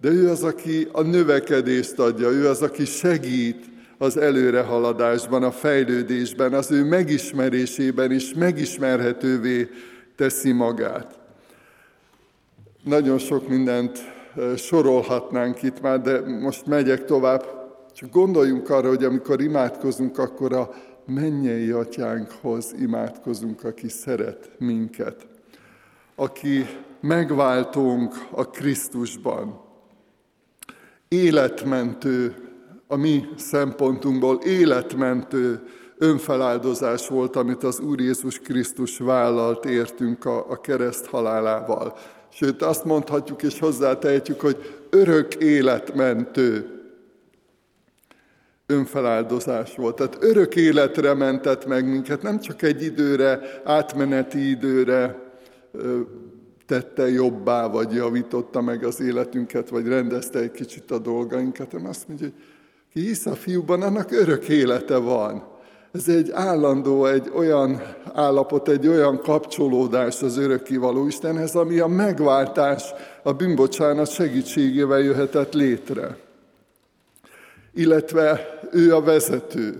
de 0.00 0.08
ő 0.08 0.30
az, 0.30 0.42
aki 0.42 0.88
a 0.92 1.02
növekedést 1.02 1.98
adja, 1.98 2.28
ő 2.28 2.48
az, 2.48 2.62
aki 2.62 2.84
segít 2.84 3.64
az 3.98 4.16
előrehaladásban, 4.16 5.42
a 5.42 5.50
fejlődésben, 5.50 6.54
az 6.54 6.70
ő 6.70 6.84
megismerésében 6.84 8.12
is 8.12 8.34
megismerhetővé 8.34 9.68
teszi 10.16 10.52
magát. 10.52 11.18
Nagyon 12.84 13.18
sok 13.18 13.48
mindent 13.48 14.17
sorolhatnánk 14.56 15.62
itt 15.62 15.80
már, 15.80 16.00
de 16.00 16.40
most 16.40 16.66
megyek 16.66 17.04
tovább. 17.04 17.44
Csak 17.92 18.10
gondoljunk 18.10 18.70
arra, 18.70 18.88
hogy 18.88 19.04
amikor 19.04 19.40
imádkozunk, 19.40 20.18
akkor 20.18 20.52
a 20.52 20.70
mennyei 21.06 21.70
atyánkhoz 21.70 22.74
imádkozunk, 22.80 23.64
aki 23.64 23.88
szeret 23.88 24.50
minket, 24.58 25.26
aki 26.14 26.66
megváltunk 27.00 28.14
a 28.30 28.44
Krisztusban, 28.44 29.60
életmentő, 31.08 32.34
a 32.86 32.96
mi 32.96 33.24
szempontunkból 33.36 34.38
életmentő 34.44 35.62
önfeláldozás 35.98 37.08
volt, 37.08 37.36
amit 37.36 37.62
az 37.62 37.80
Úr 37.80 38.00
Jézus 38.00 38.38
Krisztus 38.38 38.98
vállalt 38.98 39.64
értünk 39.64 40.24
a, 40.24 40.50
a 40.50 40.60
kereszt 40.60 41.06
halálával. 41.06 41.96
Sőt, 42.28 42.62
azt 42.62 42.84
mondhatjuk 42.84 43.42
és 43.42 43.58
hozzátehetjük, 43.58 44.40
hogy 44.40 44.56
örök 44.90 45.34
életmentő 45.34 46.78
önfeláldozás 48.66 49.76
volt. 49.76 49.96
Tehát 49.96 50.16
örök 50.20 50.56
életre 50.56 51.14
mentett 51.14 51.66
meg 51.66 51.88
minket, 51.88 52.22
nem 52.22 52.40
csak 52.40 52.62
egy 52.62 52.82
időre, 52.82 53.60
átmeneti 53.64 54.50
időre 54.50 55.18
tette 56.66 57.10
jobbá, 57.10 57.66
vagy 57.66 57.92
javította 57.92 58.60
meg 58.60 58.84
az 58.84 59.00
életünket, 59.00 59.68
vagy 59.68 59.86
rendezte 59.86 60.38
egy 60.38 60.50
kicsit 60.50 60.90
a 60.90 60.98
dolgainkat, 60.98 61.72
hanem 61.72 61.86
azt 61.86 62.08
mondja, 62.08 62.26
hogy 62.26 62.42
ki 62.92 63.00
hisz 63.00 63.26
a 63.26 63.34
fiúban, 63.34 63.82
annak 63.82 64.10
örök 64.10 64.48
élete 64.48 64.96
van. 64.96 65.47
Ez 65.92 66.08
egy 66.08 66.30
állandó, 66.30 67.06
egy 67.06 67.30
olyan 67.34 67.82
állapot, 68.14 68.68
egy 68.68 68.86
olyan 68.86 69.20
kapcsolódás 69.20 70.22
az 70.22 70.36
örökkivaló 70.36 71.06
Istenhez, 71.06 71.54
ami 71.54 71.78
a 71.78 71.86
megváltás, 71.86 72.82
a 73.22 73.32
bűnbocsánat 73.32 74.10
segítségével 74.10 75.00
jöhetett 75.00 75.52
létre. 75.52 76.16
Illetve 77.74 78.58
ő 78.72 78.94
a 78.94 79.02
vezető. 79.02 79.76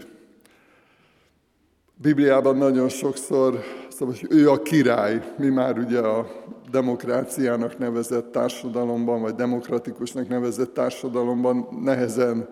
Bibliában 1.95 2.57
nagyon 2.57 2.89
sokszor, 2.89 3.61
szóval, 3.89 4.15
ő 4.29 4.51
a 4.51 4.63
király. 4.63 5.33
Mi 5.37 5.49
már 5.49 5.79
ugye 5.79 5.99
a 5.99 6.29
demokráciának 6.71 7.79
nevezett 7.79 8.33
társadalomban, 8.33 9.21
vagy 9.21 9.35
demokratikusnak 9.35 10.29
nevezett 10.29 10.75
társadalomban 10.75 11.69
nehezen 11.83 12.49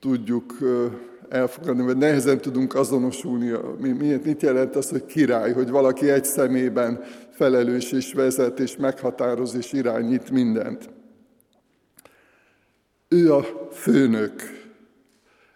tudjuk 0.00 0.58
elfogadni, 1.28 1.82
vagy 1.82 1.96
nehezen 1.96 2.40
tudunk 2.40 2.74
azonosulni. 2.74 3.52
Miért, 3.78 4.24
mit 4.24 4.42
jelent 4.42 4.76
az, 4.76 4.90
hogy 4.90 5.04
király, 5.04 5.52
hogy 5.52 5.70
valaki 5.70 6.10
egy 6.10 6.24
szemében 6.24 7.04
felelős 7.30 7.92
és 7.92 8.12
vezet, 8.12 8.60
és 8.60 8.76
meghatároz 8.76 9.54
és 9.54 9.72
irányít 9.72 10.30
mindent. 10.30 10.90
Ő 13.08 13.34
a 13.34 13.68
főnök, 13.72 14.42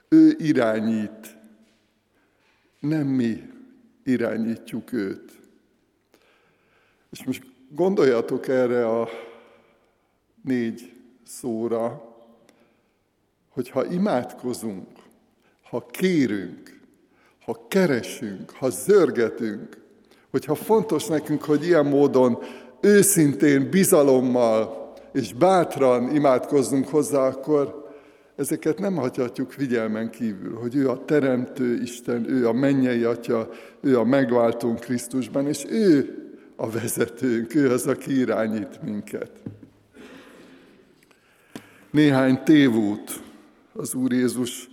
ő 0.09 0.35
irányít, 0.39 1.37
nem 2.81 3.07
mi 3.07 3.43
irányítjuk 4.05 4.93
őt. 4.93 5.41
És 7.11 7.25
most 7.25 7.43
gondoljatok 7.69 8.49
erre 8.49 8.89
a 8.89 9.09
négy 10.43 10.93
szóra, 11.27 12.11
hogy 13.49 13.69
ha 13.69 13.85
imádkozunk, 13.85 14.87
ha 15.73 15.87
kérünk, 15.91 16.81
ha 17.45 17.67
keresünk, 17.69 18.51
ha 18.51 18.71
zörgetünk, 18.71 19.77
hogyha 20.31 20.55
fontos 20.55 21.07
nekünk, 21.07 21.43
hogy 21.43 21.65
ilyen 21.65 21.87
módon 21.87 22.39
őszintén, 22.81 23.71
bizalommal 23.71 24.93
és 25.13 25.33
bátran 25.33 26.15
imádkozzunk 26.15 26.89
hozzá, 26.89 27.27
akkor 27.27 27.91
ezeket 28.37 28.79
nem 28.79 28.95
hagyhatjuk 28.95 29.51
figyelmen 29.51 30.11
kívül, 30.11 30.55
hogy 30.55 30.75
ő 30.77 30.89
a 30.91 31.05
Teremtő 31.05 31.81
Isten, 31.83 32.31
ő 32.31 32.49
a 32.49 32.53
mennyei 32.53 33.03
Atya, 33.03 33.49
ő 33.81 33.99
a 33.99 34.05
megváltónk 34.05 34.81
Krisztusban, 34.81 35.47
és 35.47 35.65
ő 35.69 36.17
a 36.57 36.71
vezetőnk, 36.71 37.55
ő 37.55 37.71
az, 37.71 37.87
aki 37.87 38.19
irányít 38.19 38.83
minket. 38.83 39.31
Néhány 41.91 42.43
tévút 42.45 43.23
az 43.73 43.95
Úr 43.95 44.13
Jézus 44.13 44.71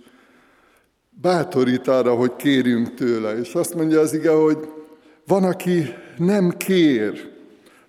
bátorít 1.22 1.88
arra, 1.88 2.14
hogy 2.14 2.36
kérjünk 2.36 2.94
tőle. 2.94 3.38
És 3.38 3.54
azt 3.54 3.74
mondja 3.74 4.00
az 4.00 4.12
ige, 4.12 4.30
hogy 4.30 4.58
van, 5.26 5.44
aki 5.44 5.94
nem 6.16 6.50
kér. 6.50 7.28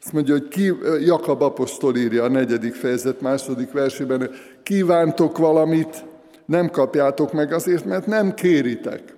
Azt 0.03 0.13
mondja, 0.13 0.33
hogy 0.33 0.47
ki, 0.47 0.73
Jakab 1.03 1.41
apostol 1.41 1.95
írja 1.95 2.23
a 2.23 2.29
negyedik 2.29 2.73
fejezet 2.73 3.21
második 3.21 3.71
versében, 3.71 4.29
kívántok 4.63 5.37
valamit, 5.37 6.05
nem 6.45 6.69
kapjátok 6.69 7.33
meg 7.33 7.53
azért, 7.53 7.85
mert 7.85 8.05
nem 8.05 8.33
kéritek. 8.33 9.15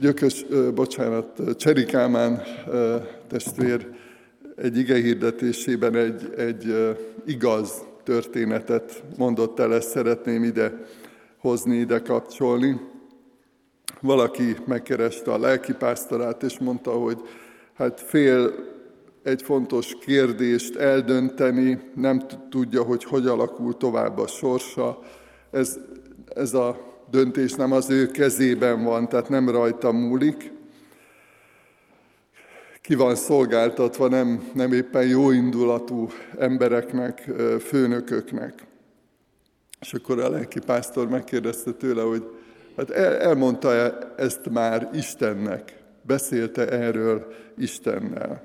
Gyökös, 0.00 0.44
bocsánat, 0.74 1.56
Cserikámán 1.56 2.42
testvér 3.28 3.86
egy 4.56 4.78
ige 4.78 4.96
hirdetésében 4.96 5.96
egy, 5.96 6.34
egy 6.36 6.74
igaz 7.26 7.72
történetet 8.02 9.02
mondott 9.16 9.58
el, 9.58 9.74
ezt 9.74 9.88
szeretném 9.88 10.44
ide 10.44 10.86
hozni, 11.44 11.76
ide 11.76 12.02
kapcsolni. 12.02 12.80
Valaki 14.00 14.56
megkereste 14.66 15.32
a 15.32 15.38
lelkipásztorát, 15.38 16.42
és 16.42 16.58
mondta, 16.58 16.90
hogy 16.90 17.18
hát 17.74 18.00
fél 18.00 18.54
egy 19.22 19.42
fontos 19.42 19.96
kérdést 20.00 20.76
eldönteni, 20.76 21.80
nem 21.94 22.22
tudja, 22.50 22.82
hogy 22.82 23.04
hogy 23.04 23.26
alakul 23.26 23.76
tovább 23.76 24.18
a 24.18 24.26
sorsa. 24.26 24.98
Ez, 25.50 25.78
ez 26.34 26.54
a 26.54 26.76
döntés 27.10 27.52
nem 27.52 27.72
az 27.72 27.90
ő 27.90 28.06
kezében 28.06 28.84
van, 28.84 29.08
tehát 29.08 29.28
nem 29.28 29.48
rajta 29.48 29.92
múlik. 29.92 30.52
Ki 32.80 32.94
van 32.94 33.14
szolgáltatva 33.14 34.08
nem, 34.08 34.50
nem 34.54 34.72
éppen 34.72 35.06
jó 35.06 35.30
indulatú 35.30 36.08
embereknek, 36.38 37.30
főnököknek. 37.60 38.72
És 39.84 39.94
akkor 39.94 40.20
a 40.20 40.30
lelki 40.30 40.58
pásztor 40.58 41.08
megkérdezte 41.08 41.72
tőle, 41.72 42.02
hogy 42.02 42.24
hát 42.76 42.90
elmondta-e 42.90 44.12
ezt 44.16 44.50
már 44.50 44.90
Istennek? 44.92 45.82
Beszélte 46.02 46.68
erről 46.68 47.32
Istennel? 47.56 48.42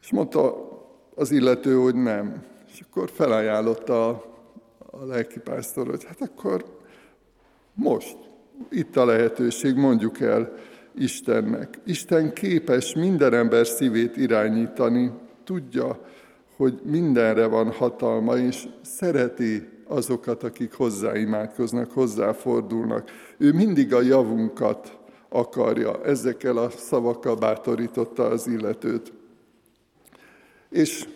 És 0.00 0.10
mondta 0.10 0.68
az 1.14 1.30
illető, 1.30 1.74
hogy 1.74 1.94
nem. 1.94 2.44
És 2.72 2.80
akkor 2.88 3.10
felajánlotta 3.10 4.08
a, 4.08 4.24
a 4.90 5.04
lelkipásztor, 5.04 5.86
hogy 5.86 6.04
hát 6.04 6.20
akkor 6.20 6.64
most, 7.74 8.16
itt 8.70 8.96
a 8.96 9.04
lehetőség, 9.04 9.74
mondjuk 9.74 10.20
el 10.20 10.52
Istennek. 10.94 11.78
Isten 11.84 12.32
képes 12.32 12.94
minden 12.94 13.34
ember 13.34 13.66
szívét 13.66 14.16
irányítani, 14.16 15.12
tudja, 15.44 16.00
hogy 16.56 16.80
mindenre 16.82 17.46
van 17.46 17.72
hatalma, 17.72 18.36
és 18.36 18.68
szereti 18.82 19.76
azokat, 19.88 20.42
akik 20.42 20.72
hozzáimádkoznak, 20.72 21.90
hozzáfordulnak. 21.90 23.10
Ő 23.36 23.52
mindig 23.52 23.94
a 23.94 24.00
javunkat 24.00 24.98
akarja. 25.28 26.04
Ezekkel 26.04 26.56
a 26.56 26.70
szavakkal 26.70 27.34
bátorította 27.34 28.24
az 28.26 28.46
illetőt. 28.46 29.12
És 30.70 31.08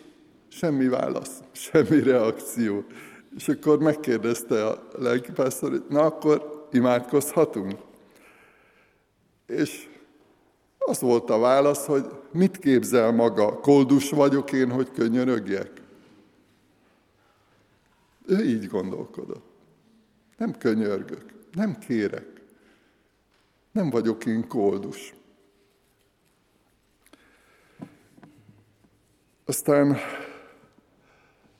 semmi 0.47 0.87
válasz, 0.87 1.41
semmi 1.51 2.03
reakció. 2.03 2.83
És 3.35 3.47
akkor 3.47 3.79
megkérdezte 3.79 4.65
a 4.65 4.87
lelkipásztor, 4.97 5.85
na 5.89 6.01
akkor 6.01 6.67
imádkozhatunk? 6.71 7.71
És 9.47 9.87
az 10.77 11.01
volt 11.01 11.29
a 11.29 11.39
válasz, 11.39 11.85
hogy 11.85 12.05
mit 12.31 12.57
képzel 12.57 13.11
maga, 13.11 13.59
koldus 13.59 14.09
vagyok 14.09 14.51
én, 14.51 14.71
hogy 14.71 14.91
könyörögjek? 14.91 15.82
Ő 18.25 18.43
így 18.43 18.67
gondolkodott. 18.67 19.45
Nem 20.37 20.57
könyörgök, 20.57 21.25
nem 21.51 21.77
kérek. 21.77 22.41
Nem 23.71 23.89
vagyok 23.89 24.25
én 24.25 24.47
koldus. 24.47 25.13
Aztán 29.45 29.97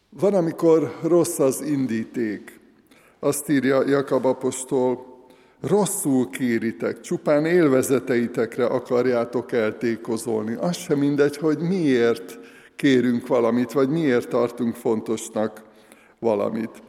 van, 0.09 0.33
amikor 0.33 0.99
rossz 1.01 1.39
az 1.39 1.61
indíték. 1.61 2.59
Azt 3.19 3.49
írja 3.49 3.87
Jakab 3.87 4.25
apostol, 4.25 5.13
rosszul 5.61 6.29
kéritek, 6.29 6.99
csupán 6.99 7.45
élvezeteitekre 7.45 8.65
akarjátok 8.65 9.51
eltékozolni. 9.51 10.53
Az 10.53 10.75
sem 10.75 10.97
mindegy, 10.99 11.37
hogy 11.37 11.59
miért 11.59 12.39
kérünk 12.75 13.27
valamit, 13.27 13.71
vagy 13.71 13.89
miért 13.89 14.29
tartunk 14.29 14.75
fontosnak 14.75 15.63
valamit. 16.23 16.81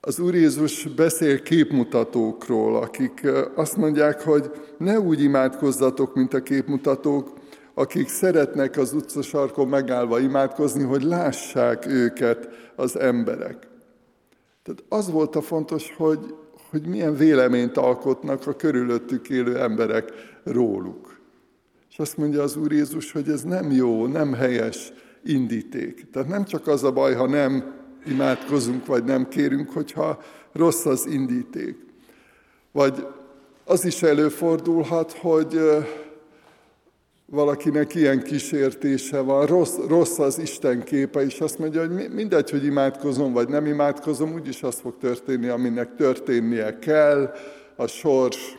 Az 0.00 0.18
Úr 0.18 0.34
Jézus 0.34 0.86
beszél 0.86 1.42
képmutatókról, 1.42 2.76
akik 2.76 3.26
azt 3.54 3.76
mondják, 3.76 4.22
hogy 4.22 4.50
ne 4.78 5.00
úgy 5.00 5.22
imádkozzatok, 5.22 6.14
mint 6.14 6.34
a 6.34 6.42
képmutatók, 6.42 7.32
akik 7.74 8.08
szeretnek 8.08 8.76
az 8.76 8.92
utcasarkon 8.92 9.68
megállva 9.68 10.18
imádkozni, 10.20 10.82
hogy 10.82 11.02
lássák 11.02 11.86
őket 11.86 12.48
az 12.76 12.98
emberek. 12.98 13.68
Tehát 14.62 14.84
az 14.88 15.10
volt 15.10 15.36
a 15.36 15.40
fontos, 15.40 15.94
hogy, 15.96 16.34
hogy 16.70 16.86
milyen 16.86 17.16
véleményt 17.16 17.76
alkotnak 17.76 18.46
a 18.46 18.56
körülöttük 18.56 19.28
élő 19.28 19.58
emberek 19.58 20.12
róluk. 20.44 21.20
És 21.90 21.98
azt 21.98 22.16
mondja 22.16 22.42
az 22.42 22.56
Úr 22.56 22.72
Jézus, 22.72 23.12
hogy 23.12 23.28
ez 23.28 23.42
nem 23.42 23.70
jó, 23.70 24.06
nem 24.06 24.32
helyes 24.32 24.92
indíték. 25.24 26.10
Tehát 26.10 26.28
nem 26.28 26.44
csak 26.44 26.66
az 26.66 26.84
a 26.84 26.92
baj, 26.92 27.14
ha 27.14 27.26
nem 27.26 27.83
imádkozunk, 28.06 28.86
vagy 28.86 29.04
nem 29.04 29.28
kérünk, 29.28 29.70
hogyha 29.70 30.22
rossz 30.52 30.84
az 30.84 31.06
indíték. 31.06 31.76
Vagy 32.72 33.06
az 33.64 33.84
is 33.84 34.02
előfordulhat, 34.02 35.12
hogy 35.12 35.60
valakinek 37.26 37.94
ilyen 37.94 38.22
kísértése 38.22 39.20
van, 39.20 39.46
rossz, 39.46 39.76
rossz 39.88 40.18
az 40.18 40.38
Isten 40.38 40.82
képe, 40.82 41.24
és 41.24 41.40
azt 41.40 41.58
mondja, 41.58 41.80
hogy 41.80 42.10
mindegy, 42.10 42.50
hogy 42.50 42.64
imádkozom, 42.64 43.32
vagy 43.32 43.48
nem 43.48 43.66
imádkozom, 43.66 44.32
úgyis 44.32 44.62
az 44.62 44.80
fog 44.80 44.98
történni, 44.98 45.48
aminek 45.48 45.94
történnie 45.96 46.78
kell, 46.78 47.34
a 47.76 47.86
sors 47.86 48.56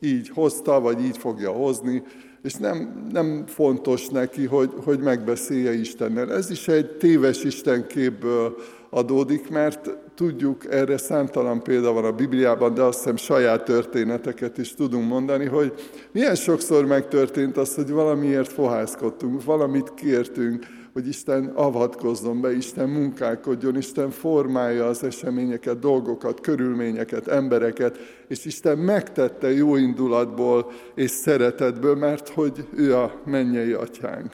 így 0.00 0.28
hozta, 0.28 0.80
vagy 0.80 1.04
így 1.04 1.18
fogja 1.18 1.50
hozni, 1.50 2.02
és 2.42 2.54
nem, 2.54 3.06
nem 3.12 3.44
fontos 3.46 4.08
neki, 4.08 4.46
hogy, 4.46 4.70
hogy 4.84 4.98
megbeszélje 4.98 5.72
Istennel. 5.72 6.32
Ez 6.32 6.50
is 6.50 6.68
egy 6.68 6.96
téves 6.96 7.44
Istenképből 7.44 8.56
adódik, 8.90 9.50
mert 9.50 9.90
tudjuk, 10.14 10.72
erre 10.72 10.96
számtalan 10.96 11.62
példa 11.62 11.92
van 11.92 12.04
a 12.04 12.12
Bibliában, 12.12 12.74
de 12.74 12.82
azt 12.82 12.98
hiszem 12.98 13.16
saját 13.16 13.64
történeteket 13.64 14.58
is 14.58 14.74
tudunk 14.74 15.08
mondani, 15.08 15.44
hogy 15.44 15.72
milyen 16.12 16.34
sokszor 16.34 16.86
megtörtént 16.86 17.56
az, 17.56 17.74
hogy 17.74 17.90
valamiért 17.90 18.52
fohászkodtunk, 18.52 19.44
valamit 19.44 19.94
kértünk, 19.94 20.66
hogy 20.92 21.08
Isten 21.08 21.52
avatkozzon 21.54 22.40
be, 22.40 22.52
Isten 22.56 22.88
munkálkodjon, 22.88 23.76
Isten 23.76 24.10
formálja 24.10 24.86
az 24.86 25.04
eseményeket, 25.04 25.78
dolgokat, 25.78 26.40
körülményeket, 26.40 27.28
embereket, 27.28 27.98
és 28.28 28.44
Isten 28.44 28.78
megtette 28.78 29.52
jó 29.52 29.76
indulatból 29.76 30.70
és 30.94 31.10
szeretetből, 31.10 31.94
mert 31.94 32.28
hogy 32.28 32.68
ő 32.76 32.96
a 32.96 33.20
mennyei 33.24 33.72
atyánk. 33.72 34.32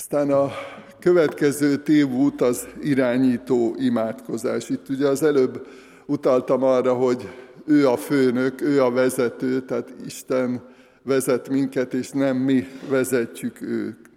Aztán 0.00 0.30
a 0.30 0.50
következő 0.98 1.76
tévút 1.76 2.40
az 2.40 2.68
irányító 2.82 3.74
imádkozás. 3.78 4.68
Itt 4.68 4.88
ugye 4.88 5.08
az 5.08 5.22
előbb 5.22 5.66
utaltam 6.06 6.62
arra, 6.62 6.94
hogy 6.94 7.28
ő 7.66 7.88
a 7.88 7.96
főnök, 7.96 8.60
ő 8.60 8.82
a 8.82 8.90
vezető, 8.90 9.60
tehát 9.60 9.92
Isten 10.04 10.62
vezet 11.02 11.48
minket, 11.48 11.94
és 11.94 12.10
nem 12.10 12.36
mi 12.36 12.66
vezetjük 12.88 13.60
őt. 13.60 14.10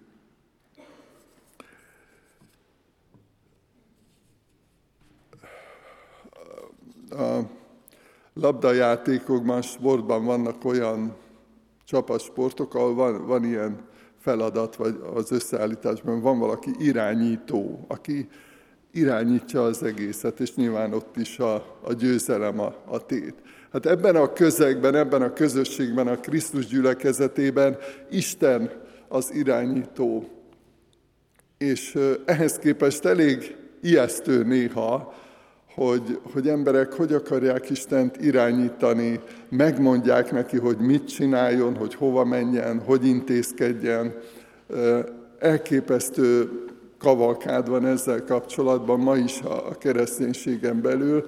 A 7.09 7.39
labdajátékokban, 8.33 9.61
sportban 9.61 10.25
vannak 10.25 10.65
olyan 10.65 11.15
csapatsportok, 11.85 12.75
ahol 12.75 12.93
van, 12.93 13.25
van 13.25 13.43
ilyen 13.43 13.91
feladat, 14.23 14.75
vagy 14.75 14.99
az 15.13 15.31
összeállításban 15.31 16.21
van 16.21 16.39
valaki 16.39 16.71
irányító, 16.79 17.86
aki 17.88 18.27
irányítja 18.91 19.63
az 19.63 19.83
egészet, 19.83 20.39
és 20.39 20.55
nyilván 20.55 20.93
ott 20.93 21.17
is 21.17 21.39
a, 21.39 21.55
a 21.81 21.93
győzelem 21.93 22.59
a, 22.59 22.75
a 22.86 23.05
tét. 23.05 23.36
Hát 23.71 23.86
ebben 23.86 24.15
a 24.15 24.33
közegben, 24.33 24.95
ebben 24.95 25.21
a 25.21 25.33
közösségben, 25.33 26.07
a 26.07 26.19
Krisztus 26.19 26.65
gyülekezetében 26.65 27.77
Isten 28.09 28.71
az 29.07 29.33
irányító. 29.33 30.27
És 31.57 31.97
ehhez 32.25 32.57
képest 32.57 33.05
elég 33.05 33.55
ijesztő 33.81 34.43
néha, 34.43 35.13
hogy, 35.75 36.19
hogy 36.33 36.47
emberek 36.47 36.93
hogy 36.93 37.13
akarják 37.13 37.69
Istent 37.69 38.21
irányítani, 38.21 39.19
megmondják 39.49 40.31
neki, 40.31 40.57
hogy 40.57 40.77
mit 40.77 41.07
csináljon, 41.07 41.75
hogy 41.75 41.95
hova 41.95 42.25
menjen, 42.25 42.81
hogy 42.86 43.05
intézkedjen. 43.05 44.13
Elképesztő 45.39 46.49
kavalkád 46.99 47.69
van 47.69 47.86
ezzel 47.86 48.23
kapcsolatban 48.23 48.99
ma 48.99 49.15
is 49.15 49.41
a 49.41 49.77
kereszténységen 49.77 50.81
belül, 50.81 51.25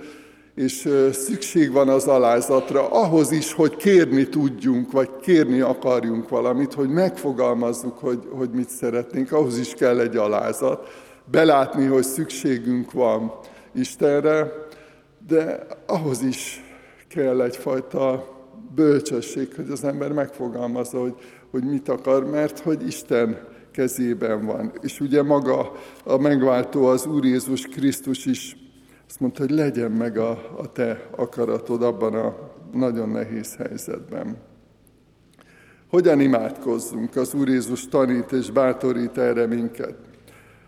és 0.55 0.89
szükség 1.11 1.71
van 1.71 1.89
az 1.89 2.07
alázatra, 2.07 2.91
ahhoz 2.91 3.31
is, 3.31 3.53
hogy 3.53 3.75
kérni 3.75 4.29
tudjunk, 4.29 4.91
vagy 4.91 5.09
kérni 5.21 5.59
akarjunk 5.59 6.29
valamit, 6.29 6.73
hogy 6.73 6.89
megfogalmazzuk, 6.89 7.97
hogy, 7.97 8.19
hogy 8.29 8.49
mit 8.49 8.69
szeretnénk, 8.69 9.31
ahhoz 9.31 9.57
is 9.57 9.73
kell 9.73 9.99
egy 9.99 10.15
alázat, 10.15 10.87
belátni, 11.31 11.85
hogy 11.85 12.03
szükségünk 12.03 12.91
van 12.91 13.31
Istenre, 13.75 14.51
de 15.27 15.67
ahhoz 15.85 16.21
is 16.21 16.63
kell 17.07 17.41
egyfajta 17.41 18.33
bölcsesség, 18.75 19.53
hogy 19.55 19.69
az 19.69 19.83
ember 19.83 20.11
megfogalmazza, 20.11 20.99
hogy, 20.99 21.15
hogy 21.51 21.63
mit 21.63 21.89
akar, 21.89 22.25
mert 22.25 22.59
hogy 22.59 22.87
Isten 22.87 23.47
kezében 23.71 24.45
van. 24.45 24.71
És 24.81 24.99
ugye 24.99 25.23
maga 25.23 25.71
a 26.03 26.17
megváltó, 26.17 26.85
az 26.85 27.05
Úr 27.05 27.25
Jézus 27.25 27.61
Krisztus 27.61 28.25
is 28.25 28.55
azt 29.07 29.19
mondta, 29.19 29.41
hogy 29.41 29.51
legyen 29.51 29.91
meg 29.91 30.17
a, 30.17 30.29
a 30.57 30.71
te 30.71 31.07
akaratod 31.11 31.83
abban 31.83 32.13
a 32.13 32.35
nagyon 32.73 33.09
nehéz 33.09 33.55
helyzetben. 33.55 34.37
Hogyan 35.89 36.19
imádkozzunk? 36.19 37.15
Az 37.15 37.33
Úr 37.33 37.47
Jézus 37.47 37.87
tanít 37.87 38.31
és 38.31 38.51
bátorít 38.51 39.17
erre 39.17 39.45
minket. 39.45 39.95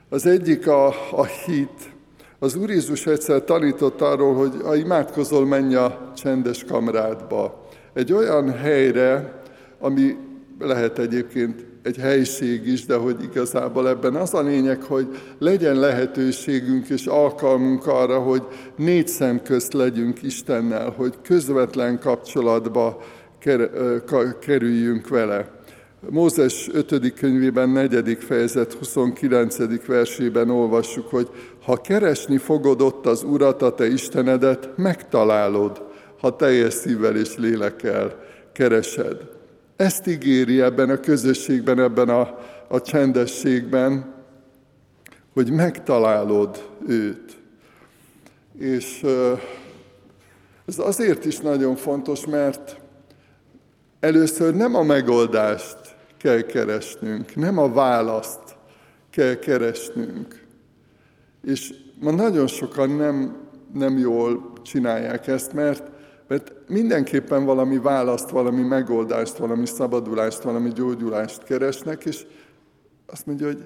Az 0.10 0.26
egyik 0.26 0.67
a, 0.67 0.88
a 1.12 1.26
hit, 1.26 1.96
az 2.39 2.56
Úr 2.56 2.69
Jézus 2.69 3.06
egyszer 3.06 3.43
tanított 3.43 4.02
arról, 4.02 4.36
hogy 4.36 4.54
ha 4.63 4.76
imádkozol, 4.76 5.45
menj 5.45 5.76
a 5.76 6.12
csendes 6.15 6.63
kamrádba. 6.63 7.67
Egy 7.93 8.13
olyan 8.13 8.50
helyre, 8.50 9.41
ami 9.80 10.15
lehet 10.60 11.00
egyébként 11.00 11.65
egy 11.84 11.97
helység 11.97 12.67
is, 12.67 12.86
de 12.86 12.95
hogy 12.95 13.23
igazából 13.23 13.89
ebben 13.89 14.15
az 14.15 14.34
a 14.34 14.41
lényeg, 14.41 14.84
hogy 14.84 15.08
legyen 15.39 15.76
lehetőségünk 15.76 16.89
és 16.89 17.06
alkalmunk 17.06 17.88
arra, 17.88 18.19
hogy 18.19 18.41
négy 18.76 19.08
szem 19.08 19.41
közt 19.41 19.73
legyünk 19.73 20.23
Istennel, 20.23 20.89
hogy 20.89 21.13
közvetlen 21.23 22.00
kapcsolatba 22.00 23.02
kerüljünk 24.39 25.08
vele. 25.08 25.56
Mózes 26.10 26.69
5. 26.73 27.13
könyvében 27.13 27.69
4. 27.69 28.17
fejezet 28.19 28.73
29. 28.73 29.86
versében 29.86 30.50
olvassuk, 30.50 31.10
hogy 31.10 31.30
ha 31.68 31.82
keresni 31.82 32.38
fogod 32.38 32.82
ott 32.82 33.06
az 33.06 33.24
Urat, 33.24 33.62
a 33.62 33.74
te 33.74 33.88
Istenedet, 33.88 34.78
megtalálod, 34.78 35.84
ha 36.20 36.36
teljes 36.36 36.74
szívvel 36.74 37.16
és 37.16 37.38
lélekkel 37.38 38.16
keresed. 38.54 39.30
Ezt 39.76 40.08
ígéri 40.08 40.62
ebben 40.62 40.90
a 40.90 41.00
közösségben, 41.00 41.80
ebben 41.80 42.10
a, 42.10 42.40
a 42.68 42.82
csendességben, 42.82 44.14
hogy 45.34 45.52
megtalálod 45.52 46.70
őt. 46.88 47.38
És 48.60 49.06
ez 50.66 50.80
azért 50.80 51.26
is 51.26 51.40
nagyon 51.40 51.76
fontos, 51.76 52.26
mert 52.26 52.80
először 54.00 54.56
nem 54.56 54.76
a 54.76 54.84
megoldást 54.84 55.78
kell 56.18 56.42
keresnünk, 56.42 57.36
nem 57.36 57.58
a 57.58 57.74
választ 57.74 58.56
kell 59.10 59.36
keresnünk. 59.36 60.46
És 61.48 61.74
ma 62.00 62.12
nagyon 62.12 62.48
sokan 62.48 62.90
nem, 62.90 63.38
nem 63.74 63.98
jól 63.98 64.54
csinálják 64.62 65.28
ezt, 65.28 65.54
mert, 65.54 65.84
mert 66.28 66.54
mindenképpen 66.68 67.46
valami 67.46 67.78
választ, 67.78 68.30
valami 68.30 68.62
megoldást, 68.62 69.38
valami 69.38 69.66
szabadulást, 69.66 70.42
valami 70.42 70.70
gyógyulást 70.70 71.44
keresnek, 71.44 72.06
és 72.06 72.26
azt 73.06 73.26
mondja, 73.26 73.46
hogy 73.46 73.66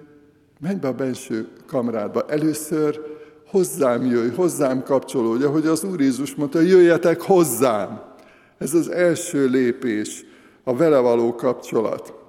menj 0.60 0.80
be 0.80 0.88
a 0.88 0.94
benső 0.94 1.48
kamrádba. 1.68 2.26
Először 2.28 3.02
hozzám 3.48 4.06
jöjj, 4.06 4.30
hozzám 4.36 4.84
kapcsolódj, 4.84 5.44
ahogy 5.44 5.66
az 5.66 5.84
Úr 5.84 6.00
Jézus 6.00 6.36
mondta, 6.36 6.60
jöjjetek 6.60 7.22
hozzám. 7.22 8.02
Ez 8.58 8.74
az 8.74 8.90
első 8.90 9.48
lépés, 9.48 10.26
a 10.64 10.76
vele 10.76 11.00
való 11.00 11.36
kapcsolat. 11.36 12.21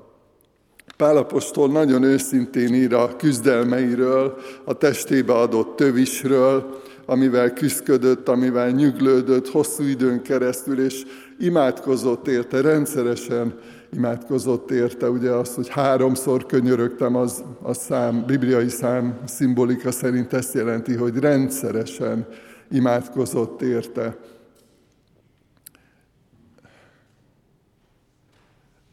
Pálapostól 1.03 1.69
nagyon 1.69 2.03
őszintén 2.03 2.75
ír 2.75 2.95
a 2.95 3.17
küzdelmeiről, 3.17 4.37
a 4.65 4.73
testébe 4.73 5.33
adott 5.33 5.77
tövisről, 5.77 6.81
amivel 7.07 7.53
küzdködött, 7.53 8.29
amivel 8.29 8.71
nyüglődött 8.71 9.49
hosszú 9.49 9.85
időn 9.85 10.23
keresztül, 10.23 10.85
és 10.85 11.03
imádkozott 11.39 12.29
érte, 12.29 12.61
rendszeresen 12.61 13.55
imádkozott 13.93 14.71
érte. 14.71 15.11
Ugye 15.11 15.31
az, 15.31 15.55
hogy 15.55 15.69
háromszor 15.69 16.47
könyörögtem, 16.47 17.17
az 17.17 17.45
a 17.63 17.75
szám, 17.75 18.25
bibliai 18.27 18.69
szám 18.69 19.19
szimbolika 19.27 19.91
szerint 19.91 20.33
ezt 20.33 20.55
jelenti, 20.55 20.95
hogy 20.95 21.19
rendszeresen 21.19 22.27
imádkozott 22.71 23.63
érte. 23.63 24.17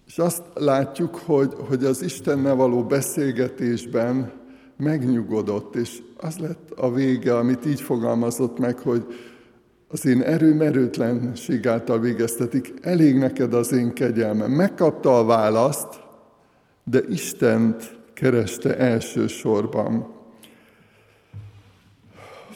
És 0.09 0.17
azt 0.17 0.43
látjuk, 0.53 1.15
hogy, 1.15 1.53
hogy 1.67 1.85
az 1.85 2.01
Istennel 2.01 2.55
való 2.55 2.83
beszélgetésben 2.83 4.31
megnyugodott, 4.77 5.75
és 5.75 6.01
az 6.17 6.37
lett 6.37 6.71
a 6.75 6.91
vége, 6.93 7.37
amit 7.37 7.65
így 7.65 7.81
fogalmazott 7.81 8.59
meg, 8.59 8.79
hogy 8.79 9.05
az 9.87 10.05
én 10.05 10.21
erőm 10.21 10.61
erőtlenség 10.61 11.67
által 11.67 11.99
végeztetik, 11.99 12.73
elég 12.81 13.17
neked 13.17 13.53
az 13.53 13.71
én 13.71 13.93
kegyelmem. 13.93 14.51
Megkapta 14.51 15.17
a 15.17 15.25
választ, 15.25 16.01
de 16.83 17.01
Istent 17.09 17.97
kereste 18.13 18.77
elsősorban. 18.77 20.13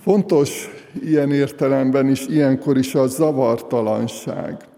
Fontos 0.02 0.70
ilyen 1.02 1.32
értelemben 1.32 2.10
is, 2.10 2.28
ilyenkor 2.28 2.78
is 2.78 2.96
a 2.96 3.08
zavartalanság. 3.08 4.72